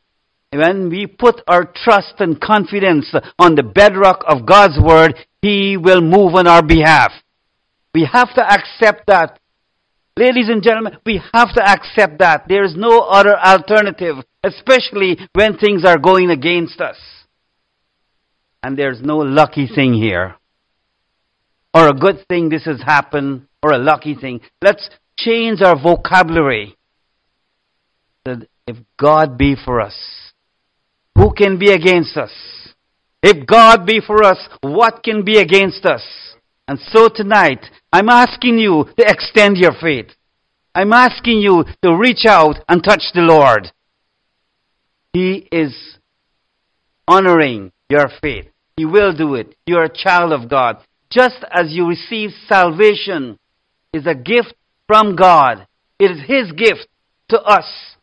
When 0.52 0.90
we 0.90 1.06
put 1.06 1.42
our 1.46 1.64
trust 1.64 2.14
and 2.18 2.40
confidence 2.40 3.14
on 3.38 3.54
the 3.54 3.62
bedrock 3.62 4.22
of 4.26 4.46
God's 4.46 4.78
word, 4.78 5.14
He 5.40 5.76
will 5.76 6.00
move 6.00 6.34
on 6.34 6.46
our 6.46 6.62
behalf. 6.62 7.12
We 7.94 8.08
have 8.12 8.34
to 8.34 8.42
accept 8.42 9.06
that. 9.06 9.38
Ladies 10.18 10.48
and 10.48 10.62
gentlemen, 10.62 10.96
we 11.04 11.20
have 11.34 11.52
to 11.54 11.62
accept 11.62 12.20
that. 12.20 12.46
There 12.48 12.64
is 12.64 12.74
no 12.74 13.00
other 13.00 13.36
alternative, 13.38 14.16
especially 14.42 15.18
when 15.34 15.58
things 15.58 15.84
are 15.84 15.98
going 15.98 16.30
against 16.30 16.80
us. 16.80 16.96
And 18.62 18.78
there's 18.78 19.02
no 19.02 19.18
lucky 19.18 19.68
thing 19.68 19.92
here. 19.92 20.36
Or 21.74 21.88
a 21.88 21.92
good 21.92 22.26
thing 22.28 22.48
this 22.48 22.64
has 22.64 22.80
happened, 22.80 23.46
or 23.62 23.72
a 23.72 23.78
lucky 23.78 24.14
thing. 24.14 24.40
Let's 24.62 24.88
change 25.18 25.60
our 25.60 25.78
vocabulary. 25.78 26.76
That 28.24 28.48
if 28.66 28.78
God 28.98 29.36
be 29.36 29.54
for 29.62 29.82
us, 29.82 30.32
who 31.14 31.34
can 31.34 31.58
be 31.58 31.70
against 31.70 32.16
us? 32.16 32.32
If 33.22 33.46
God 33.46 33.84
be 33.84 34.00
for 34.00 34.24
us, 34.24 34.38
what 34.62 35.02
can 35.02 35.24
be 35.24 35.38
against 35.38 35.84
us? 35.84 36.02
And 36.68 36.78
so 36.78 37.08
tonight, 37.08 37.64
I'm 37.92 38.08
asking 38.08 38.58
you 38.58 38.86
to 38.98 39.08
extend 39.08 39.56
your 39.56 39.72
faith. 39.80 40.08
I'm 40.74 40.92
asking 40.92 41.38
you 41.38 41.64
to 41.82 41.96
reach 41.96 42.26
out 42.26 42.56
and 42.68 42.82
touch 42.82 43.02
the 43.14 43.20
Lord. 43.20 43.72
He 45.12 45.48
is 45.50 45.98
honoring 47.08 47.72
your 47.88 48.10
faith. 48.20 48.46
He 48.76 48.84
will 48.84 49.14
do 49.14 49.36
it. 49.36 49.54
You're 49.66 49.84
a 49.84 49.94
child 49.94 50.32
of 50.32 50.50
God. 50.50 50.78
Just 51.10 51.44
as 51.50 51.72
you 51.72 51.88
receive 51.88 52.30
salvation 52.46 53.38
is 53.92 54.06
a 54.06 54.14
gift 54.14 54.54
from 54.86 55.16
God. 55.16 55.66
It 55.98 56.10
is 56.10 56.20
His 56.26 56.52
gift 56.52 56.88
to 57.28 57.40
us. 57.40 57.96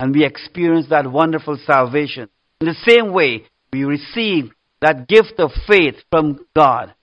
And 0.00 0.14
we 0.14 0.24
experience 0.24 0.86
that 0.88 1.10
wonderful 1.10 1.58
salvation. 1.64 2.28
In 2.60 2.66
the 2.66 2.74
same 2.88 3.12
way, 3.12 3.44
we 3.72 3.84
receive 3.84 4.50
that 4.80 5.06
gift 5.06 5.34
of 5.38 5.50
faith 5.68 5.96
from 6.10 6.44
God. 6.56 6.94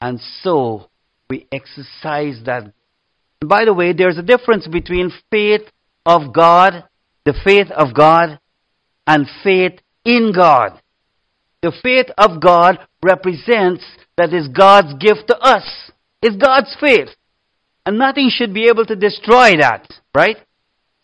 And 0.00 0.20
so 0.42 0.90
we 1.28 1.46
exercise 1.52 2.42
that. 2.44 2.72
By 3.44 3.64
the 3.64 3.74
way, 3.74 3.92
there's 3.92 4.18
a 4.18 4.22
difference 4.22 4.66
between 4.66 5.12
faith 5.30 5.62
of 6.04 6.32
God, 6.32 6.84
the 7.24 7.34
faith 7.44 7.70
of 7.70 7.94
God, 7.94 8.38
and 9.06 9.26
faith 9.42 9.80
in 10.04 10.32
God. 10.34 10.80
The 11.62 11.72
faith 11.82 12.06
of 12.16 12.40
God 12.40 12.78
represents 13.02 13.84
that 14.16 14.32
is 14.32 14.48
God's 14.48 14.94
gift 14.94 15.28
to 15.28 15.38
us. 15.38 15.64
It's 16.22 16.36
God's 16.36 16.74
faith. 16.80 17.08
And 17.84 17.98
nothing 17.98 18.30
should 18.30 18.54
be 18.54 18.68
able 18.68 18.84
to 18.86 18.96
destroy 18.96 19.56
that, 19.58 19.88
right? 20.14 20.36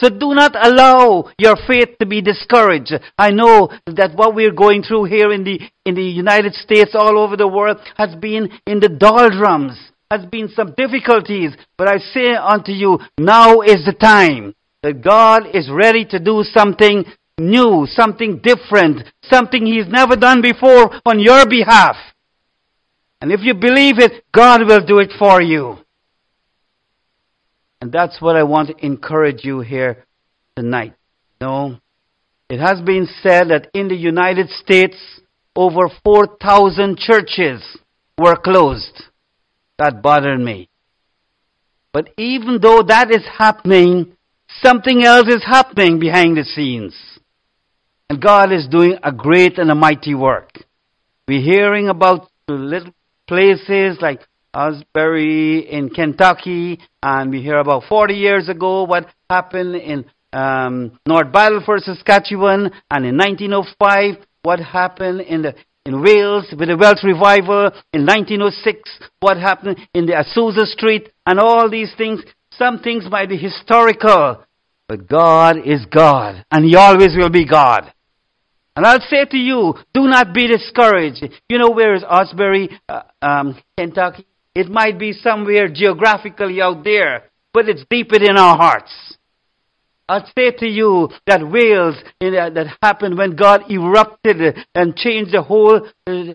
So 0.03 0.09
do 0.09 0.35
not 0.35 0.57
allow 0.57 1.31
your 1.39 1.55
faith 1.69 1.97
to 2.01 2.07
be 2.07 2.21
discouraged. 2.21 2.93
I 3.17 3.31
know 3.31 3.69
that 3.87 4.17
what 4.17 4.35
we're 4.35 4.51
going 4.51 4.83
through 4.83 5.05
here 5.05 5.31
in 5.33 5.45
the, 5.45 5.61
in 5.87 5.95
the 5.95 6.03
United 6.03 6.55
States, 6.55 6.91
all 6.95 7.17
over 7.17 7.37
the 7.37 7.47
world, 7.47 7.79
has 7.97 8.17
been 8.17 8.51
in 8.67 8.81
the 8.81 8.89
doldrums, 8.89 9.79
has 10.11 10.27
been 10.27 10.49
some 10.49 10.75
difficulties. 10.77 11.53
But 11.79 11.87
I 11.87 11.99
say 11.99 12.35
unto 12.35 12.73
you, 12.73 12.99
now 13.17 13.61
is 13.61 13.85
the 13.87 13.93
time 13.93 14.57
that 14.83 15.05
God 15.05 15.45
is 15.55 15.71
ready 15.71 16.05
to 16.07 16.19
do 16.19 16.43
something 16.53 17.05
new, 17.39 17.87
something 17.89 18.41
different, 18.43 19.07
something 19.23 19.65
He's 19.65 19.87
never 19.87 20.17
done 20.17 20.43
before 20.43 21.01
on 21.07 21.21
your 21.21 21.47
behalf. 21.47 21.95
And 23.21 23.31
if 23.31 23.43
you 23.43 23.55
believe 23.55 24.01
it, 24.01 24.25
God 24.35 24.67
will 24.67 24.85
do 24.85 24.99
it 24.99 25.13
for 25.17 25.41
you. 25.41 25.79
And 27.83 27.91
that's 27.91 28.21
what 28.23 28.37
I 28.37 28.45
want 28.45 28.69
to 28.69 28.87
encourage 28.87 29.45
you 29.45 29.59
here 29.59 30.05
tonight. 30.55 30.95
No. 31.41 31.81
It 32.49 32.61
has 32.61 32.81
been 32.81 33.09
said 33.25 33.49
that 33.49 33.71
in 33.75 33.89
the 33.89 33.97
United 33.97 34.51
States, 34.51 34.97
over 35.57 35.89
4,000 36.05 36.97
churches 36.97 37.61
were 38.17 38.37
closed. 38.37 39.03
That 39.81 40.01
bothered 40.01 40.39
me. 40.39 40.69
But 41.93 42.11
even 42.17 42.61
though 42.62 42.85
that 42.87 43.11
is 43.11 43.27
happening, 43.37 44.17
something 44.62 45.03
else 45.03 45.27
is 45.27 45.43
happening 45.45 45.99
behind 45.99 46.37
the 46.37 46.45
scenes. 46.45 46.95
And 48.09 48.23
God 48.23 48.53
is 48.53 48.69
doing 48.69 48.97
a 49.03 49.11
great 49.11 49.59
and 49.59 49.73
a 49.73 49.75
mighty 49.75 50.15
work. 50.15 50.53
We're 51.27 51.43
hearing 51.43 51.89
about 51.89 52.31
little 52.47 52.93
places 53.27 53.99
like 54.01 54.21
Asbury 54.55 55.61
in 55.71 55.91
Kentucky, 55.91 56.79
and 57.03 57.31
we 57.31 57.41
hear 57.41 57.57
about 57.57 57.85
40 57.89 58.15
years 58.15 58.49
ago 58.49 58.85
what 58.85 59.07
happened 59.31 59.77
in 59.77 60.05
um, 60.33 60.99
North 61.07 61.33
Battleford, 61.33 61.81
Saskatchewan, 61.81 62.71
and 62.91 63.07
in 63.07 63.17
1905 63.17 64.27
what 64.43 64.61
happened 64.61 65.21
in 65.21 65.43
the 65.43 65.55
in 65.85 66.01
Wales 66.01 66.47
with 66.57 66.69
the 66.69 66.77
Welsh 66.77 67.03
revival, 67.03 67.71
in 67.93 68.07
1906 68.07 69.01
what 69.21 69.37
happened 69.37 69.79
in 69.95 70.07
the 70.07 70.13
Azusa 70.13 70.67
Street, 70.67 71.09
and 71.27 71.41
all 71.41 71.71
these 71.71 71.93
things. 71.97 72.21
Some 72.53 72.81
things 72.81 73.07
might 73.11 73.31
be 73.31 73.39
historical, 73.39 74.45
but 74.87 75.09
God 75.09 75.57
is 75.65 75.87
God, 75.87 76.45
and 76.51 76.65
He 76.65 76.77
always 76.77 77.17
will 77.17 77.31
be 77.31 77.47
God. 77.47 77.93
And 78.77 78.87
I'll 78.87 79.01
say 79.01 79.25
to 79.25 79.37
you, 79.37 79.75
do 79.93 80.03
not 80.03 80.33
be 80.33 80.47
discouraged. 80.47 81.25
You 81.49 81.59
know 81.59 81.71
where 81.71 81.95
is 81.95 82.05
Asbury, 82.09 82.71
uh, 82.89 83.03
um, 83.21 83.59
Kentucky? 83.77 84.27
It 84.55 84.69
might 84.69 84.99
be 84.99 85.13
somewhere 85.13 85.69
geographically 85.69 86.61
out 86.61 86.85
there, 86.85 87.31
but 87.53 87.69
it's 87.69 87.85
deep 87.89 88.11
within 88.11 88.37
our 88.37 88.57
hearts. 88.57 89.17
I'll 90.09 90.27
say 90.37 90.51
to 90.51 90.67
you 90.67 91.09
that 91.27 91.41
Wales, 91.41 91.97
uh, 92.21 92.51
that 92.51 92.77
happened 92.83 93.17
when 93.17 93.35
God 93.35 93.71
erupted 93.71 94.59
and 94.75 94.97
changed 94.97 95.33
the 95.33 95.43
whole 95.43 95.89
uh, 96.07 96.35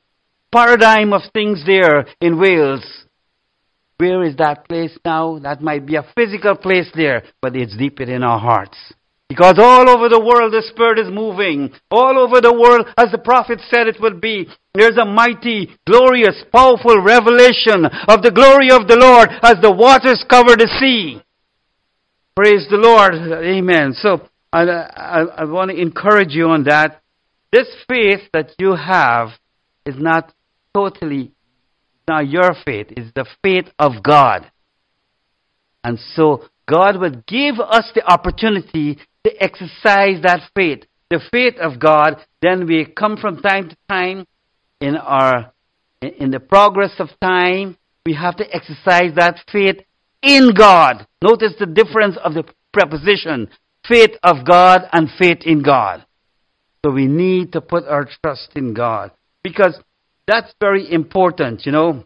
paradigm 0.52 1.14
of 1.14 1.22
things 1.34 1.64
there 1.66 2.08
in 2.20 2.40
Wales. 2.40 2.84
Where 3.98 4.24
is 4.24 4.36
that 4.38 4.68
place 4.68 4.98
now? 5.04 5.40
That 5.40 5.62
might 5.62 5.86
be 5.86 5.96
a 5.96 6.06
physical 6.16 6.56
place 6.56 6.90
there, 6.96 7.24
but 7.42 7.56
it's 7.56 7.76
deep 7.78 8.00
within 8.00 8.24
our 8.24 8.40
hearts. 8.40 8.78
Because 9.30 9.60
all 9.60 9.90
over 9.90 10.08
the 10.08 10.24
world 10.24 10.54
the 10.54 10.64
Spirit 10.72 11.00
is 11.00 11.12
moving. 11.12 11.72
All 11.92 12.18
over 12.18 12.40
the 12.40 12.54
world, 12.54 12.88
as 12.98 13.12
the 13.12 13.18
prophet 13.18 13.60
said 13.70 13.88
it 13.88 14.00
would 14.00 14.22
be. 14.22 14.48
There's 14.74 14.98
a 14.98 15.06
mighty, 15.06 15.76
glorious, 15.86 16.44
powerful 16.52 17.02
revelation 17.02 17.86
of 18.08 18.22
the 18.22 18.32
glory 18.32 18.72
of 18.72 18.88
the 18.88 18.96
Lord 18.96 19.30
as 19.44 19.56
the 19.62 19.72
waters 19.72 20.24
cover 20.30 20.56
the 20.56 20.70
sea. 20.80 21.22
Praise 22.36 22.68
the 22.70 22.78
Lord. 22.78 23.16
Amen. 23.16 23.94
So, 23.94 24.22
I, 24.54 24.62
I, 24.62 25.22
I 25.40 25.44
want 25.44 25.72
to 25.72 25.82
encourage 25.82 26.32
you 26.32 26.48
on 26.50 26.64
that. 26.64 27.02
This 27.52 27.68
faith 27.88 28.22
that 28.34 28.52
you 28.60 28.76
have 28.76 29.30
is 29.86 29.96
not 29.98 30.34
totally 30.74 31.32
not 32.08 32.30
your 32.30 32.56
faith, 32.66 32.88
it's 32.92 33.12
the 33.16 33.26
faith 33.44 33.66
of 33.78 34.02
God. 34.02 34.50
And 35.84 36.00
so 36.16 36.44
God 36.70 37.00
will 37.00 37.22
give 37.28 37.60
us 37.60 37.92
the 37.94 38.04
opportunity 38.06 38.98
to 39.26 39.44
exercise 39.44 40.22
that 40.24 40.42
faith, 40.56 40.84
the 41.10 41.20
faith 41.32 41.56
of 41.60 41.80
God. 41.80 42.18
Then 42.42 42.68
we 42.68 42.86
come 42.86 43.18
from 43.18 43.42
time 43.42 43.70
to 43.70 43.78
time 43.90 44.26
in 44.80 44.96
our 44.96 45.54
in 46.02 46.30
the 46.30 46.40
progress 46.40 46.94
of 47.00 47.10
time, 47.20 47.76
we 48.06 48.14
have 48.14 48.38
to 48.38 48.46
exercise 48.56 49.16
that 49.16 49.40
faith 49.52 49.78
in 50.22 50.52
God. 50.56 51.08
Notice 51.24 51.54
the 51.60 51.66
difference 51.66 52.18
of 52.24 52.34
the 52.36 52.44
preposition 52.72 53.50
faith 53.88 54.12
of 54.22 54.46
God 54.46 54.82
and 54.92 55.10
faith 55.18 55.40
in 55.46 55.64
God. 55.64 56.06
So 56.86 56.92
we 56.92 57.08
need 57.08 57.54
to 57.54 57.62
put 57.62 57.86
our 57.86 58.08
trust 58.22 58.50
in 58.56 58.74
God 58.74 59.12
because 59.44 59.80
that's 60.28 60.54
very 60.60 60.92
important, 60.92 61.66
you 61.66 61.72
know. 61.72 62.04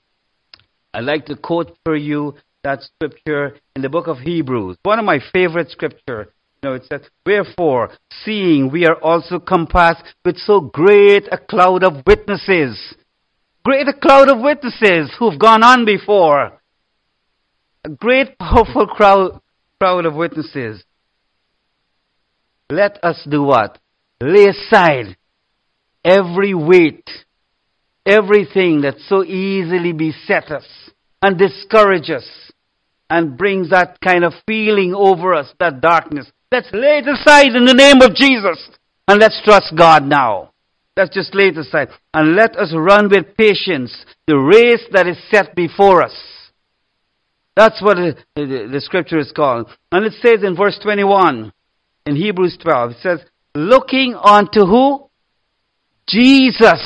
I'd 0.93 1.03
like 1.03 1.25
to 1.27 1.35
quote 1.35 1.75
for 1.83 1.95
you 1.95 2.35
that 2.63 2.83
scripture 2.83 3.57
in 3.75 3.81
the 3.81 3.89
book 3.89 4.07
of 4.07 4.19
Hebrews. 4.19 4.77
One 4.83 4.99
of 4.99 5.05
my 5.05 5.19
favorite 5.33 5.71
scripture. 5.71 6.33
Know, 6.63 6.73
it 6.73 6.83
says, 6.85 7.01
Wherefore, 7.25 7.89
seeing 8.23 8.69
we 8.69 8.85
are 8.85 9.01
also 9.01 9.39
compassed 9.39 10.03
with 10.23 10.37
so 10.37 10.59
great 10.59 11.27
a 11.31 11.37
cloud 11.39 11.83
of 11.83 12.05
witnesses. 12.05 12.93
Great 13.65 13.87
a 13.87 13.93
cloud 13.93 14.29
of 14.29 14.39
witnesses 14.39 15.11
who've 15.17 15.39
gone 15.39 15.63
on 15.63 15.85
before. 15.85 16.61
A 17.83 17.89
great 17.89 18.37
powerful 18.37 18.85
crowd, 18.85 19.41
crowd 19.79 20.05
of 20.05 20.13
witnesses. 20.13 20.83
Let 22.69 23.03
us 23.03 23.25
do 23.27 23.41
what? 23.41 23.79
Lay 24.21 24.45
aside 24.49 25.17
every 26.05 26.53
weight, 26.53 27.09
everything 28.05 28.81
that 28.81 28.99
so 29.07 29.23
easily 29.23 29.93
beset 29.93 30.51
us 30.51 30.67
and 31.23 31.39
discourages 31.39 32.17
us 32.17 32.51
and 33.09 33.35
brings 33.35 33.71
that 33.71 33.99
kind 33.99 34.23
of 34.23 34.33
feeling 34.45 34.93
over 34.95 35.33
us, 35.33 35.51
that 35.59 35.81
darkness. 35.81 36.31
Let's 36.51 36.69
lay 36.73 36.99
it 36.99 37.07
aside 37.07 37.55
in 37.55 37.65
the 37.65 37.73
name 37.73 38.01
of 38.01 38.13
Jesus 38.13 38.69
and 39.07 39.19
let's 39.19 39.41
trust 39.43 39.73
God 39.77 40.05
now. 40.05 40.51
Let's 40.97 41.13
just 41.15 41.33
lay 41.33 41.47
it 41.47 41.57
aside 41.57 41.89
and 42.13 42.35
let 42.35 42.57
us 42.57 42.73
run 42.75 43.09
with 43.09 43.37
patience 43.37 44.05
the 44.27 44.37
race 44.37 44.83
that 44.91 45.07
is 45.07 45.17
set 45.29 45.55
before 45.55 46.03
us. 46.03 46.13
That's 47.55 47.81
what 47.81 47.95
the, 47.95 48.15
the, 48.35 48.69
the 48.71 48.81
scripture 48.81 49.19
is 49.19 49.31
called. 49.31 49.69
And 49.91 50.05
it 50.05 50.13
says 50.21 50.43
in 50.43 50.55
verse 50.55 50.77
21 50.83 51.53
in 52.05 52.15
Hebrews 52.15 52.57
12, 52.61 52.91
it 52.91 52.97
says, 53.01 53.19
looking 53.55 54.15
unto 54.15 54.65
who? 54.65 55.09
Jesus. 56.07 56.81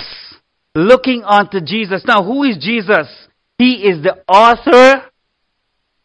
Looking 0.76 1.24
unto 1.24 1.62
Jesus. 1.62 2.04
Now, 2.06 2.24
who 2.24 2.44
is 2.44 2.58
Jesus? 2.58 3.08
He 3.58 3.88
is 3.88 4.04
the 4.04 4.24
author 4.28 5.06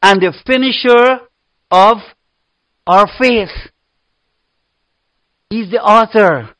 and 0.03 0.21
the 0.21 0.33
finisher 0.47 1.27
of 1.71 1.99
our 2.91 3.07
faith. 3.19 3.55
He's 5.49 5.71
the 5.71 5.81
author. 5.81 6.51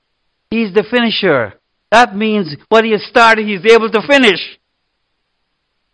He's 0.49 0.73
the 0.73 0.85
finisher. 0.89 1.55
That 1.91 2.15
means 2.15 2.55
what 2.69 2.85
he 2.85 2.93
has 2.93 3.05
started, 3.11 3.47
he's 3.49 3.67
able 3.67 3.91
to 3.91 4.01
finish. 4.07 4.39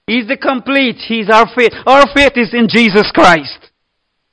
He's 0.06 0.28
the 0.28 0.36
complete. 0.36 0.96
He's 1.08 1.30
our 1.30 1.46
faith. 1.56 1.72
Our 1.86 2.04
faith 2.14 2.32
is 2.36 2.52
in 2.52 2.68
Jesus 2.68 3.10
Christ. 3.14 3.72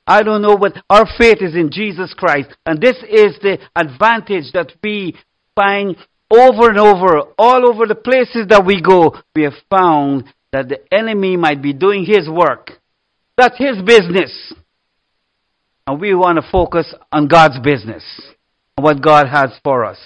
I 0.06 0.22
don't 0.22 0.42
know 0.42 0.56
what 0.56 0.76
our 0.90 1.06
faith 1.18 1.38
is 1.40 1.56
in 1.56 1.70
Jesus 1.72 2.12
Christ. 2.12 2.54
And 2.66 2.80
this 2.80 2.96
is 3.08 3.38
the 3.40 3.58
advantage 3.74 4.52
that 4.52 4.72
we 4.82 5.16
find 5.56 5.96
over 6.30 6.68
and 6.68 6.78
over, 6.78 7.32
all 7.38 7.66
over 7.66 7.86
the 7.86 7.94
places 7.94 8.48
that 8.50 8.66
we 8.66 8.82
go. 8.82 9.16
We 9.34 9.44
have 9.44 9.58
found 9.70 10.24
that 10.52 10.68
the 10.68 10.80
enemy 10.94 11.38
might 11.38 11.62
be 11.62 11.72
doing 11.72 12.04
his 12.04 12.28
work. 12.28 12.72
That's 13.38 13.56
his 13.56 13.80
business. 13.82 14.52
And 15.86 16.00
we 16.00 16.14
want 16.14 16.36
to 16.42 16.50
focus 16.50 16.94
on 17.12 17.28
God's 17.28 17.58
business, 17.60 18.04
what 18.76 19.02
God 19.02 19.28
has 19.28 19.50
for 19.62 19.84
us. 19.84 19.98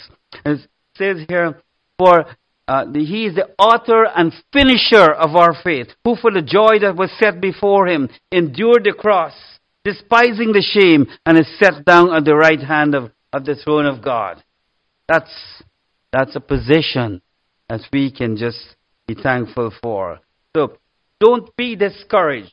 It 0.44 0.60
says 0.96 1.18
here, 1.28 1.62
for 1.98 2.26
uh, 2.66 2.84
he 2.92 3.26
is 3.26 3.36
the 3.36 3.48
author 3.58 4.04
and 4.04 4.32
finisher 4.52 5.12
of 5.12 5.36
our 5.36 5.54
faith, 5.62 5.88
who 6.04 6.16
for 6.16 6.30
the 6.30 6.42
joy 6.42 6.78
that 6.80 6.96
was 6.96 7.10
set 7.18 7.40
before 7.40 7.86
him 7.86 8.08
endured 8.32 8.84
the 8.84 8.92
cross, 8.92 9.32
despising 9.84 10.52
the 10.52 10.62
shame, 10.62 11.06
and 11.24 11.38
is 11.38 11.58
set 11.58 11.84
down 11.84 12.12
at 12.12 12.24
the 12.24 12.34
right 12.34 12.60
hand 12.60 12.94
of, 12.94 13.10
of 13.32 13.44
the 13.44 13.54
throne 13.54 13.86
of 13.86 14.02
God. 14.02 14.42
That's, 15.08 15.32
that's 16.12 16.36
a 16.36 16.40
position 16.40 17.22
that 17.68 17.80
we 17.92 18.10
can 18.10 18.36
just 18.36 18.76
be 19.06 19.14
thankful 19.14 19.72
for. 19.82 20.20
So 20.54 20.76
don't 21.20 21.54
be 21.56 21.76
discouraged. 21.76 22.52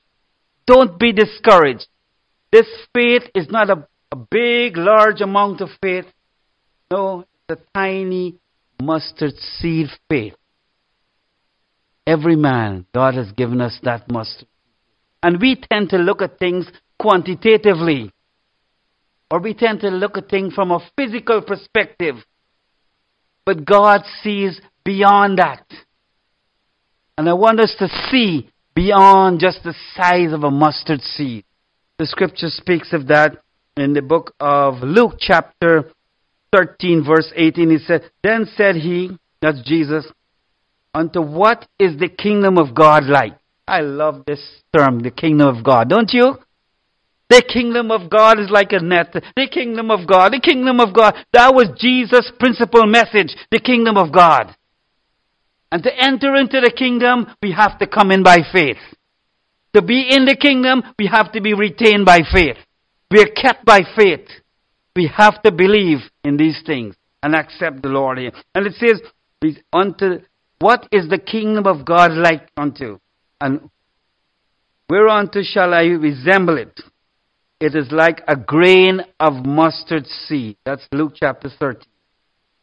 Don't 0.65 0.97
be 0.97 1.11
discouraged. 1.11 1.87
This 2.55 2.67
faith 2.93 3.23
is 3.35 3.49
not 3.49 3.69
a, 3.69 3.85
a 4.13 4.15
big, 4.15 4.77
large 4.77 5.19
amount 5.19 5.59
of 5.59 5.67
faith. 5.81 6.05
No, 6.89 7.25
it's 7.49 7.59
a 7.59 7.77
tiny 7.77 8.35
mustard 8.81 9.33
seed 9.59 9.87
faith. 10.09 10.35
Every 12.07 12.37
man, 12.37 12.85
God 12.95 13.15
has 13.15 13.29
given 13.33 13.59
us 13.59 13.77
that 13.83 14.09
mustard. 14.09 14.47
And 15.21 15.41
we 15.41 15.61
tend 15.69 15.89
to 15.89 15.97
look 15.97 16.21
at 16.21 16.39
things 16.39 16.65
quantitatively. 16.97 18.13
Or 19.29 19.41
we 19.41 19.53
tend 19.53 19.81
to 19.81 19.89
look 19.89 20.17
at 20.17 20.29
things 20.29 20.53
from 20.53 20.71
a 20.71 20.79
physical 20.95 21.41
perspective. 21.41 22.15
But 23.45 23.65
God 23.65 24.03
sees 24.23 24.61
beyond 24.85 25.39
that. 25.39 25.65
And 27.17 27.27
I 27.27 27.33
want 27.33 27.59
us 27.59 27.75
to 27.79 27.89
see 28.09 28.49
beyond 28.73 29.41
just 29.41 29.61
the 29.65 29.75
size 29.93 30.31
of 30.31 30.45
a 30.45 30.51
mustard 30.51 31.01
seed. 31.01 31.43
The 31.97 32.05
scripture 32.05 32.49
speaks 32.49 32.91
of 32.91 33.07
that 33.07 33.37
in 33.77 33.93
the 33.93 34.01
book 34.01 34.33
of 34.39 34.83
Luke, 34.83 35.15
chapter 35.17 35.91
13, 36.51 37.05
verse 37.05 37.31
18. 37.33 37.69
He 37.69 37.77
said, 37.77 38.11
Then 38.21 38.47
said 38.57 38.75
he, 38.75 39.17
that's 39.41 39.61
Jesus, 39.63 40.05
unto 40.93 41.21
what 41.21 41.65
is 41.79 41.97
the 41.97 42.09
kingdom 42.09 42.57
of 42.57 42.75
God 42.75 43.05
like? 43.05 43.37
I 43.65 43.79
love 43.79 44.23
this 44.27 44.41
term, 44.75 44.99
the 44.99 45.11
kingdom 45.11 45.47
of 45.47 45.63
God, 45.63 45.89
don't 45.89 46.11
you? 46.11 46.35
The 47.29 47.41
kingdom 47.41 47.91
of 47.91 48.09
God 48.09 48.39
is 48.39 48.49
like 48.49 48.73
a 48.73 48.79
net. 48.79 49.13
The 49.13 49.47
kingdom 49.49 49.89
of 49.89 50.05
God, 50.05 50.33
the 50.33 50.41
kingdom 50.41 50.81
of 50.81 50.93
God. 50.93 51.15
That 51.31 51.55
was 51.55 51.69
Jesus' 51.79 52.31
principal 52.39 52.85
message, 52.85 53.35
the 53.51 53.59
kingdom 53.59 53.97
of 53.97 54.11
God. 54.11 54.53
And 55.71 55.81
to 55.81 55.91
enter 55.97 56.35
into 56.35 56.59
the 56.59 56.71
kingdom, 56.75 57.27
we 57.41 57.53
have 57.53 57.79
to 57.79 57.87
come 57.87 58.11
in 58.11 58.21
by 58.21 58.39
faith. 58.51 58.77
To 59.75 59.81
be 59.81 60.07
in 60.09 60.23
the 60.23 60.37
kingdom, 60.37 60.83
we 60.97 61.07
have 61.07 61.33
to 61.33 61.41
be 61.41 61.53
retained 61.53 62.05
by 62.05 62.19
faith. 62.31 62.57
We 63.11 63.21
are 63.21 63.27
kept 63.27 63.65
by 63.65 63.81
faith. 63.95 64.25
We 64.95 65.11
have 65.13 65.41
to 65.41 65.51
believe 65.51 65.99
in 66.23 66.37
these 66.37 66.61
things 66.65 66.95
and 67.21 67.35
accept 67.35 67.81
the 67.83 67.89
Lord. 67.89 68.17
here. 68.17 68.31
And 68.53 68.65
it 68.65 68.73
says, 68.75 69.01
unto 69.73 70.19
what 70.59 70.87
is 70.91 71.09
the 71.09 71.17
kingdom 71.17 71.67
of 71.67 71.85
God 71.85 72.11
like 72.13 72.47
unto? 72.55 72.99
And 73.41 73.69
whereunto 74.89 75.41
shall 75.43 75.73
I 75.73 75.83
resemble 75.83 76.57
it? 76.57 76.79
It 77.59 77.75
is 77.75 77.91
like 77.91 78.21
a 78.27 78.35
grain 78.35 79.01
of 79.19 79.45
mustard 79.45 80.07
seed. 80.07 80.55
That's 80.65 80.87
Luke 80.93 81.13
chapter 81.19 81.49
13, 81.49 81.81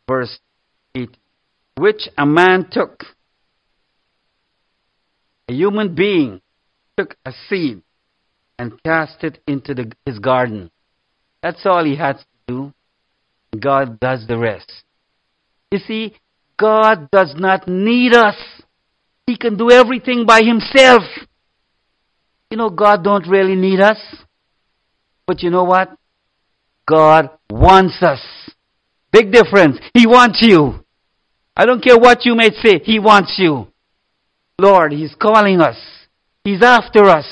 verse 0.09 0.39
8 0.95 1.11
which 1.77 2.09
a 2.19 2.27
man 2.27 2.69
took. 2.71 3.05
A 5.49 5.53
human 5.53 5.95
being 5.95 6.42
took 6.97 7.17
a 7.25 7.33
seed 7.49 7.83
and 8.59 8.83
cast 8.83 9.25
it 9.25 9.39
into 9.47 9.75
the, 9.75 9.93
his 10.07 10.19
garden. 10.19 10.71
That's 11.43 11.65
all 11.65 11.85
he 11.85 11.97
had 11.97 12.19
to 12.19 12.25
do. 12.47 12.73
God 13.59 14.01
does 14.01 14.27
the 14.27 14.39
rest. 14.39 14.71
You 15.71 15.79
see, 15.79 16.15
God 16.59 17.11
does 17.11 17.35
not 17.37 17.67
need 17.67 18.15
us. 18.15 18.37
He 19.27 19.37
can 19.37 19.57
do 19.57 19.71
everything 19.71 20.27
by 20.27 20.43
himself. 20.43 21.03
You 22.51 22.57
know, 22.59 22.71
God 22.71 23.03
don't 23.03 23.27
really 23.27 23.57
need 23.57 23.81
us. 23.81 23.99
But 25.27 25.43
you 25.43 25.51
know 25.51 25.65
what? 25.65 25.91
God 26.87 27.31
wants 27.51 28.03
us. 28.03 28.21
Big 29.13 29.33
difference. 29.33 29.79
He 29.95 30.07
wants 30.07 30.43
you. 30.43 30.85
I 31.57 31.67
don't 31.67 31.83
care 31.83 31.99
what 31.99 32.25
you 32.25 32.35
may 32.35 32.51
say, 32.51 32.81
He 32.83 32.99
wants 32.99 33.35
you. 33.39 33.69
Lord, 34.59 34.93
He's 34.93 35.15
calling 35.15 35.61
us. 35.61 35.77
He's 36.45 36.63
after 36.63 37.05
us. 37.05 37.27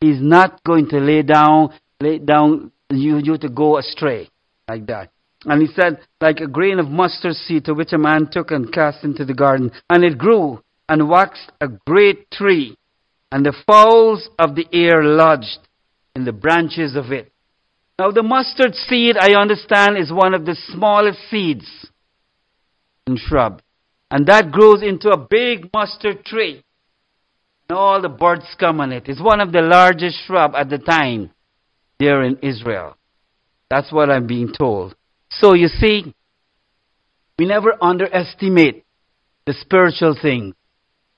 He's 0.00 0.20
not 0.20 0.62
going 0.64 0.88
to 0.88 0.98
lay 0.98 1.22
down, 1.22 1.72
lay 2.00 2.18
down 2.18 2.72
you, 2.90 3.18
you 3.18 3.38
to 3.38 3.48
go 3.48 3.78
astray 3.78 4.28
like 4.68 4.86
that. 4.86 5.10
And 5.44 5.60
he 5.60 5.68
said, 5.74 6.00
like 6.20 6.40
a 6.40 6.46
grain 6.46 6.78
of 6.78 6.88
mustard 6.88 7.34
seed 7.34 7.64
to 7.64 7.74
which 7.74 7.92
a 7.92 7.98
man 7.98 8.28
took 8.30 8.50
and 8.50 8.72
cast 8.72 9.04
into 9.04 9.24
the 9.24 9.34
garden. 9.34 9.72
And 9.90 10.04
it 10.04 10.18
grew 10.18 10.62
and 10.88 11.08
waxed 11.08 11.50
a 11.60 11.68
great 11.68 12.30
tree. 12.30 12.76
And 13.30 13.46
the 13.46 13.54
fowls 13.66 14.28
of 14.38 14.54
the 14.54 14.66
air 14.72 15.02
lodged 15.02 15.68
in 16.14 16.24
the 16.24 16.32
branches 16.32 16.96
of 16.96 17.10
it. 17.12 17.32
Now 17.98 18.10
the 18.10 18.22
mustard 18.22 18.74
seed, 18.74 19.16
I 19.18 19.40
understand, 19.40 19.96
is 19.96 20.12
one 20.12 20.34
of 20.34 20.44
the 20.44 20.56
smallest 20.72 21.18
seeds 21.30 21.86
and 23.06 23.18
shrub. 23.18 23.62
And 24.10 24.26
that 24.26 24.52
grows 24.52 24.82
into 24.82 25.08
a 25.10 25.16
big 25.16 25.70
mustard 25.72 26.24
tree. 26.24 26.64
All 27.72 28.00
the 28.00 28.08
birds 28.08 28.46
come 28.58 28.80
on 28.80 28.92
it. 28.92 29.04
It's 29.08 29.20
one 29.20 29.40
of 29.40 29.52
the 29.52 29.62
largest 29.62 30.18
shrub 30.26 30.54
at 30.54 30.68
the 30.68 30.78
time 30.78 31.30
there 31.98 32.22
in 32.22 32.38
Israel. 32.42 32.96
That's 33.70 33.92
what 33.92 34.10
I'm 34.10 34.26
being 34.26 34.52
told. 34.52 34.94
So 35.30 35.54
you 35.54 35.68
see, 35.68 36.14
we 37.38 37.46
never 37.46 37.72
underestimate 37.80 38.84
the 39.46 39.54
spiritual 39.54 40.16
thing. 40.20 40.54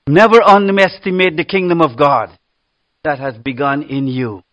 Never 0.07 0.41
underestimate 0.41 1.35
the 1.35 1.43
kingdom 1.43 1.81
of 1.81 1.97
God 1.97 2.37
that 3.03 3.19
has 3.19 3.35
begun 3.37 3.83
in 3.83 4.07
you. 4.07 4.43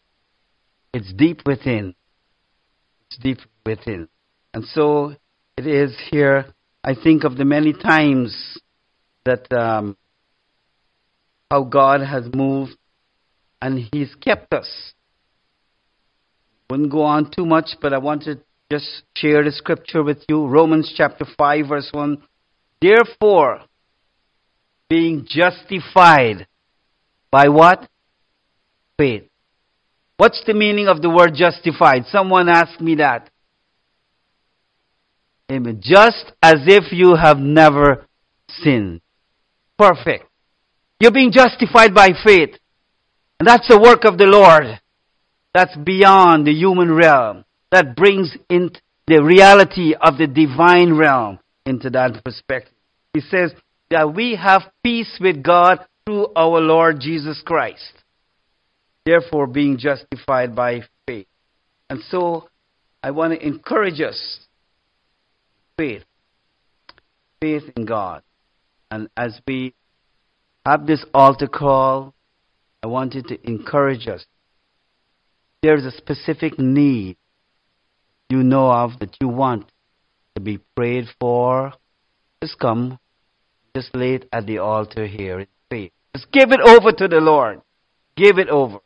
It's 0.93 1.13
deep 1.13 1.43
within. 1.47 1.95
It's 3.09 3.19
deep 3.23 3.39
within. 3.65 4.09
And 4.53 4.65
so 4.65 5.15
it 5.57 5.67
is 5.67 5.95
here. 6.11 6.47
I 6.85 6.95
think 6.95 7.25
of 7.25 7.37
the 7.37 7.45
many 7.45 7.73
times 7.73 8.59
that 9.25 9.51
um, 9.53 9.97
how 11.53 11.65
God 11.65 12.01
has 12.01 12.25
moved 12.35 12.79
and 13.61 13.87
He's 13.93 14.15
kept 14.15 14.55
us. 14.55 14.95
Wouldn't 16.71 16.91
go 16.91 17.03
on 17.03 17.31
too 17.31 17.45
much, 17.45 17.77
but 17.83 17.93
I 17.93 17.99
want 17.99 18.23
to 18.23 18.41
just 18.71 19.03
share 19.15 19.45
the 19.45 19.53
scripture 19.53 20.03
with 20.03 20.25
you. 20.31 20.47
Romans 20.47 20.95
chapter 20.97 21.27
5, 21.37 21.67
verse 21.69 21.91
1. 21.93 22.23
Therefore, 22.81 23.61
being 24.89 25.27
justified 25.29 26.47
by 27.31 27.49
what? 27.49 27.87
Faith. 28.97 29.25
What's 30.17 30.43
the 30.47 30.55
meaning 30.55 30.89
of 30.89 31.03
the 31.03 31.11
word 31.11 31.35
justified? 31.35 32.07
Someone 32.07 32.49
asked 32.49 32.81
me 32.81 32.95
that. 32.95 33.29
Amen. 35.51 35.81
Just 35.83 36.33
as 36.43 36.61
if 36.67 36.93
you 36.93 37.15
have 37.15 37.37
never 37.37 38.07
sinned. 38.49 39.03
Perfect. 39.77 40.32
You're 41.03 41.11
being 41.11 41.33
justified 41.33 41.97
by 41.97 42.11
faith. 42.25 42.51
And 43.41 43.49
that's 43.49 43.67
the 43.67 43.77
work 43.77 44.05
of 44.05 44.19
the 44.19 44.27
Lord. 44.27 44.79
That's 45.53 45.77
beyond 45.77 46.47
the 46.47 46.53
human 46.53 46.95
realm. 46.95 47.45
That 47.73 47.97
brings 47.97 48.37
in 48.49 48.71
the 49.09 49.21
reality 49.21 49.95
of 50.01 50.17
the 50.17 50.29
divine 50.29 50.97
realm 50.97 51.41
into 51.67 51.91
that 51.91 52.25
perspective. 52.25 52.73
He 53.15 53.21
says 53.21 53.53
that 53.91 54.15
we 54.15 54.37
have 54.37 54.63
peace 54.85 55.19
with 55.21 55.43
God 55.43 55.81
through 56.07 56.29
our 56.37 56.61
Lord 56.61 57.01
Jesus 57.01 57.43
Christ. 57.45 57.95
Therefore, 59.05 59.49
being 59.49 59.79
justified 59.79 60.55
by 60.55 60.83
faith. 61.09 61.27
And 61.91 62.01
so, 62.11 62.49
I 63.03 63.11
want 63.11 63.33
to 63.33 63.45
encourage 63.45 64.01
us 64.01 64.39
faith. 65.77 66.05
Faith 67.41 67.65
in 67.77 67.87
God. 67.87 68.23
And 68.89 69.09
as 69.17 69.41
we 69.49 69.75
have 70.65 70.87
this 70.87 71.05
altar 71.13 71.49
call, 71.49 72.15
I 72.83 72.87
wanted 72.87 73.29
to 73.29 73.47
encourage 73.47 74.07
us. 74.09 74.25
There's 75.63 75.85
a 75.85 75.97
specific 75.97 76.59
need 76.59 77.17
you 78.29 78.43
know 78.43 78.71
of 78.71 78.99
that 79.01 79.17
you 79.21 79.29
want 79.29 79.71
to 80.35 80.41
be 80.41 80.59
prayed 80.75 81.07
for. 81.21 81.73
Just 82.43 82.59
come, 82.59 82.99
just 83.75 83.95
lay 83.95 84.15
it 84.15 84.29
at 84.33 84.47
the 84.47 84.59
altar 84.59 85.07
here 85.07 85.41
in 85.41 85.47
faith. 85.71 85.93
Just 86.17 86.33
give 86.33 86.51
it 86.51 86.61
over 86.61 86.93
to 86.93 87.09
the 87.09 87.21
Lord. 87.21 87.61
Give 88.17 88.39
it 88.39 88.49
over. 88.49 88.79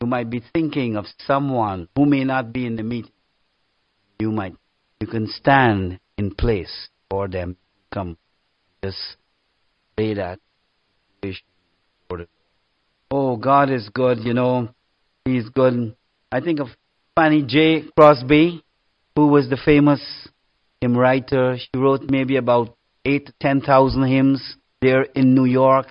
You 0.00 0.06
might 0.06 0.30
be 0.30 0.42
thinking 0.54 0.96
of 0.96 1.06
someone 1.26 1.88
who 1.94 2.06
may 2.06 2.24
not 2.24 2.52
be 2.52 2.64
in 2.64 2.76
the 2.76 2.82
meeting. 2.82 3.12
You 4.18 4.32
might, 4.32 4.54
you 5.00 5.06
can 5.06 5.26
stand 5.26 6.00
in 6.16 6.34
place 6.34 6.88
for 7.10 7.28
them. 7.28 7.56
Come, 7.92 8.16
just 8.82 9.16
lay 9.98 10.14
that 10.14 10.38
Oh, 13.10 13.36
God 13.36 13.70
is 13.70 13.88
good, 13.88 14.20
you 14.20 14.34
know. 14.34 14.68
He's 15.24 15.48
good. 15.48 15.96
I 16.30 16.40
think 16.40 16.60
of 16.60 16.68
Fanny 17.16 17.42
J. 17.42 17.84
Crosby, 17.96 18.62
who 19.16 19.26
was 19.26 19.48
the 19.48 19.58
famous 19.62 20.00
hymn 20.80 20.96
writer. 20.96 21.56
She 21.58 21.78
wrote 21.78 22.08
maybe 22.08 22.36
about 22.36 22.76
eight 23.04 23.30
ten 23.40 23.60
thousand 23.60 24.06
hymns 24.06 24.56
there 24.80 25.02
in 25.02 25.34
New 25.34 25.44
York, 25.44 25.88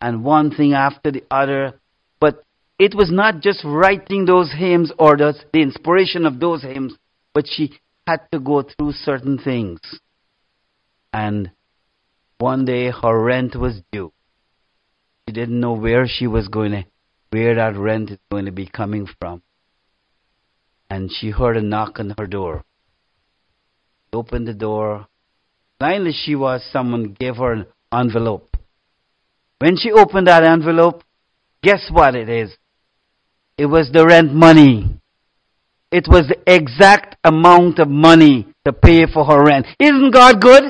and 0.00 0.24
one 0.24 0.50
thing 0.50 0.72
after 0.72 1.10
the 1.10 1.22
other. 1.30 1.78
But 2.18 2.42
it 2.78 2.94
was 2.94 3.10
not 3.10 3.40
just 3.40 3.62
writing 3.64 4.24
those 4.24 4.50
hymns 4.52 4.90
or 4.98 5.16
the, 5.16 5.34
the 5.52 5.60
inspiration 5.60 6.24
of 6.24 6.40
those 6.40 6.62
hymns, 6.62 6.96
but 7.34 7.44
she 7.46 7.78
had 8.06 8.20
to 8.32 8.40
go 8.40 8.62
through 8.62 8.92
certain 8.92 9.38
things. 9.38 9.80
And 11.12 11.50
one 12.38 12.64
day 12.64 12.90
her 12.90 13.22
rent 13.22 13.54
was 13.54 13.82
due. 13.92 14.13
She 15.26 15.32
didn't 15.32 15.60
know 15.60 15.72
where 15.72 16.06
she 16.06 16.26
was 16.26 16.48
going 16.48 16.72
to, 16.72 16.84
where 17.30 17.54
that 17.54 17.76
rent 17.76 18.10
is 18.10 18.18
going 18.30 18.44
to 18.44 18.52
be 18.52 18.66
coming 18.66 19.08
from. 19.18 19.42
And 20.90 21.10
she 21.10 21.30
heard 21.30 21.56
a 21.56 21.62
knock 21.62 21.98
on 21.98 22.14
her 22.18 22.26
door. 22.26 22.64
She 24.06 24.16
opened 24.16 24.46
the 24.46 24.54
door. 24.54 25.06
Finally, 25.80 26.12
she 26.12 26.34
was, 26.34 26.62
someone 26.70 27.16
gave 27.18 27.36
her 27.36 27.52
an 27.52 27.66
envelope. 27.92 28.56
When 29.58 29.76
she 29.76 29.92
opened 29.92 30.26
that 30.26 30.44
envelope, 30.44 31.02
guess 31.62 31.88
what 31.90 32.14
it 32.14 32.28
is? 32.28 32.54
It 33.56 33.66
was 33.66 33.90
the 33.92 34.04
rent 34.04 34.34
money. 34.34 35.00
It 35.90 36.06
was 36.06 36.28
the 36.28 36.38
exact 36.46 37.16
amount 37.24 37.78
of 37.78 37.88
money 37.88 38.48
to 38.66 38.72
pay 38.72 39.06
for 39.06 39.24
her 39.24 39.42
rent. 39.42 39.66
Isn't 39.78 40.12
God 40.12 40.40
good? 40.40 40.64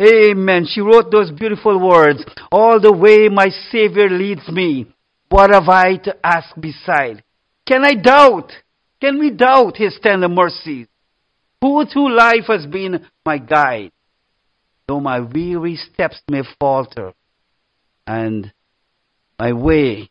Amen. 0.00 0.66
She 0.68 0.80
wrote 0.80 1.10
those 1.10 1.32
beautiful 1.32 1.78
words. 1.78 2.24
All 2.52 2.80
the 2.80 2.92
way 2.92 3.28
my 3.28 3.48
Savior 3.70 4.08
leads 4.08 4.48
me. 4.48 4.86
What 5.28 5.50
have 5.50 5.68
I 5.68 5.96
to 6.04 6.14
ask 6.24 6.54
beside? 6.58 7.24
Can 7.66 7.84
I 7.84 7.94
doubt? 7.94 8.52
Can 9.00 9.18
we 9.18 9.30
doubt 9.30 9.76
His 9.76 9.98
tender 10.00 10.28
mercies? 10.28 10.86
Who 11.60 11.84
through 11.86 12.16
life 12.16 12.46
has 12.46 12.66
been 12.66 13.06
my 13.26 13.38
guide? 13.38 13.90
Though 14.86 15.00
my 15.00 15.20
weary 15.20 15.76
steps 15.76 16.22
may 16.30 16.42
falter, 16.58 17.12
and 18.06 18.52
my 19.38 19.52
way 19.52 20.08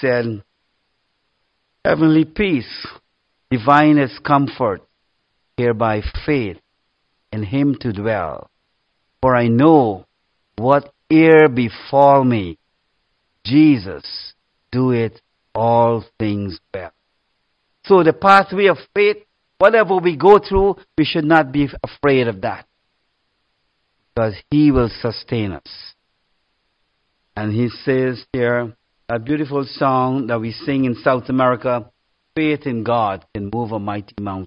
said, 0.00 0.42
Heavenly 1.84 2.24
peace, 2.24 2.86
divinest 3.50 4.24
comfort, 4.24 4.82
here 5.56 5.74
by 5.74 6.00
faith 6.24 6.56
in 7.30 7.42
Him 7.42 7.76
to 7.80 7.92
dwell 7.92 8.50
for 9.26 9.34
I 9.34 9.48
know 9.48 10.06
what 10.56 10.94
e'er 11.10 11.48
befall 11.48 12.22
me, 12.22 12.58
Jesus 13.44 14.34
do 14.70 14.92
it 14.92 15.20
all 15.52 16.04
things 16.16 16.60
well. 16.72 16.92
So 17.86 18.04
the 18.04 18.12
pathway 18.12 18.66
of 18.66 18.78
faith, 18.94 19.16
whatever 19.58 19.96
we 19.96 20.16
go 20.16 20.38
through, 20.38 20.76
we 20.96 21.04
should 21.04 21.24
not 21.24 21.50
be 21.50 21.68
afraid 21.82 22.28
of 22.28 22.42
that. 22.42 22.68
Because 24.14 24.34
He 24.48 24.70
will 24.70 24.90
sustain 25.00 25.50
us. 25.50 25.94
And 27.36 27.52
He 27.52 27.68
says 27.68 28.24
here, 28.32 28.76
a 29.08 29.18
beautiful 29.18 29.66
song 29.68 30.28
that 30.28 30.40
we 30.40 30.52
sing 30.52 30.84
in 30.84 30.94
South 31.02 31.28
America, 31.28 31.90
faith 32.36 32.64
in 32.64 32.84
God 32.84 33.26
can 33.34 33.50
move 33.52 33.72
a 33.72 33.80
mighty 33.80 34.14
mountain. 34.20 34.46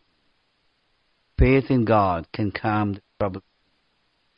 Faith 1.38 1.66
in 1.70 1.84
God 1.84 2.28
can 2.32 2.52
calm 2.52 2.94
the 2.94 3.02
troubled 3.20 3.44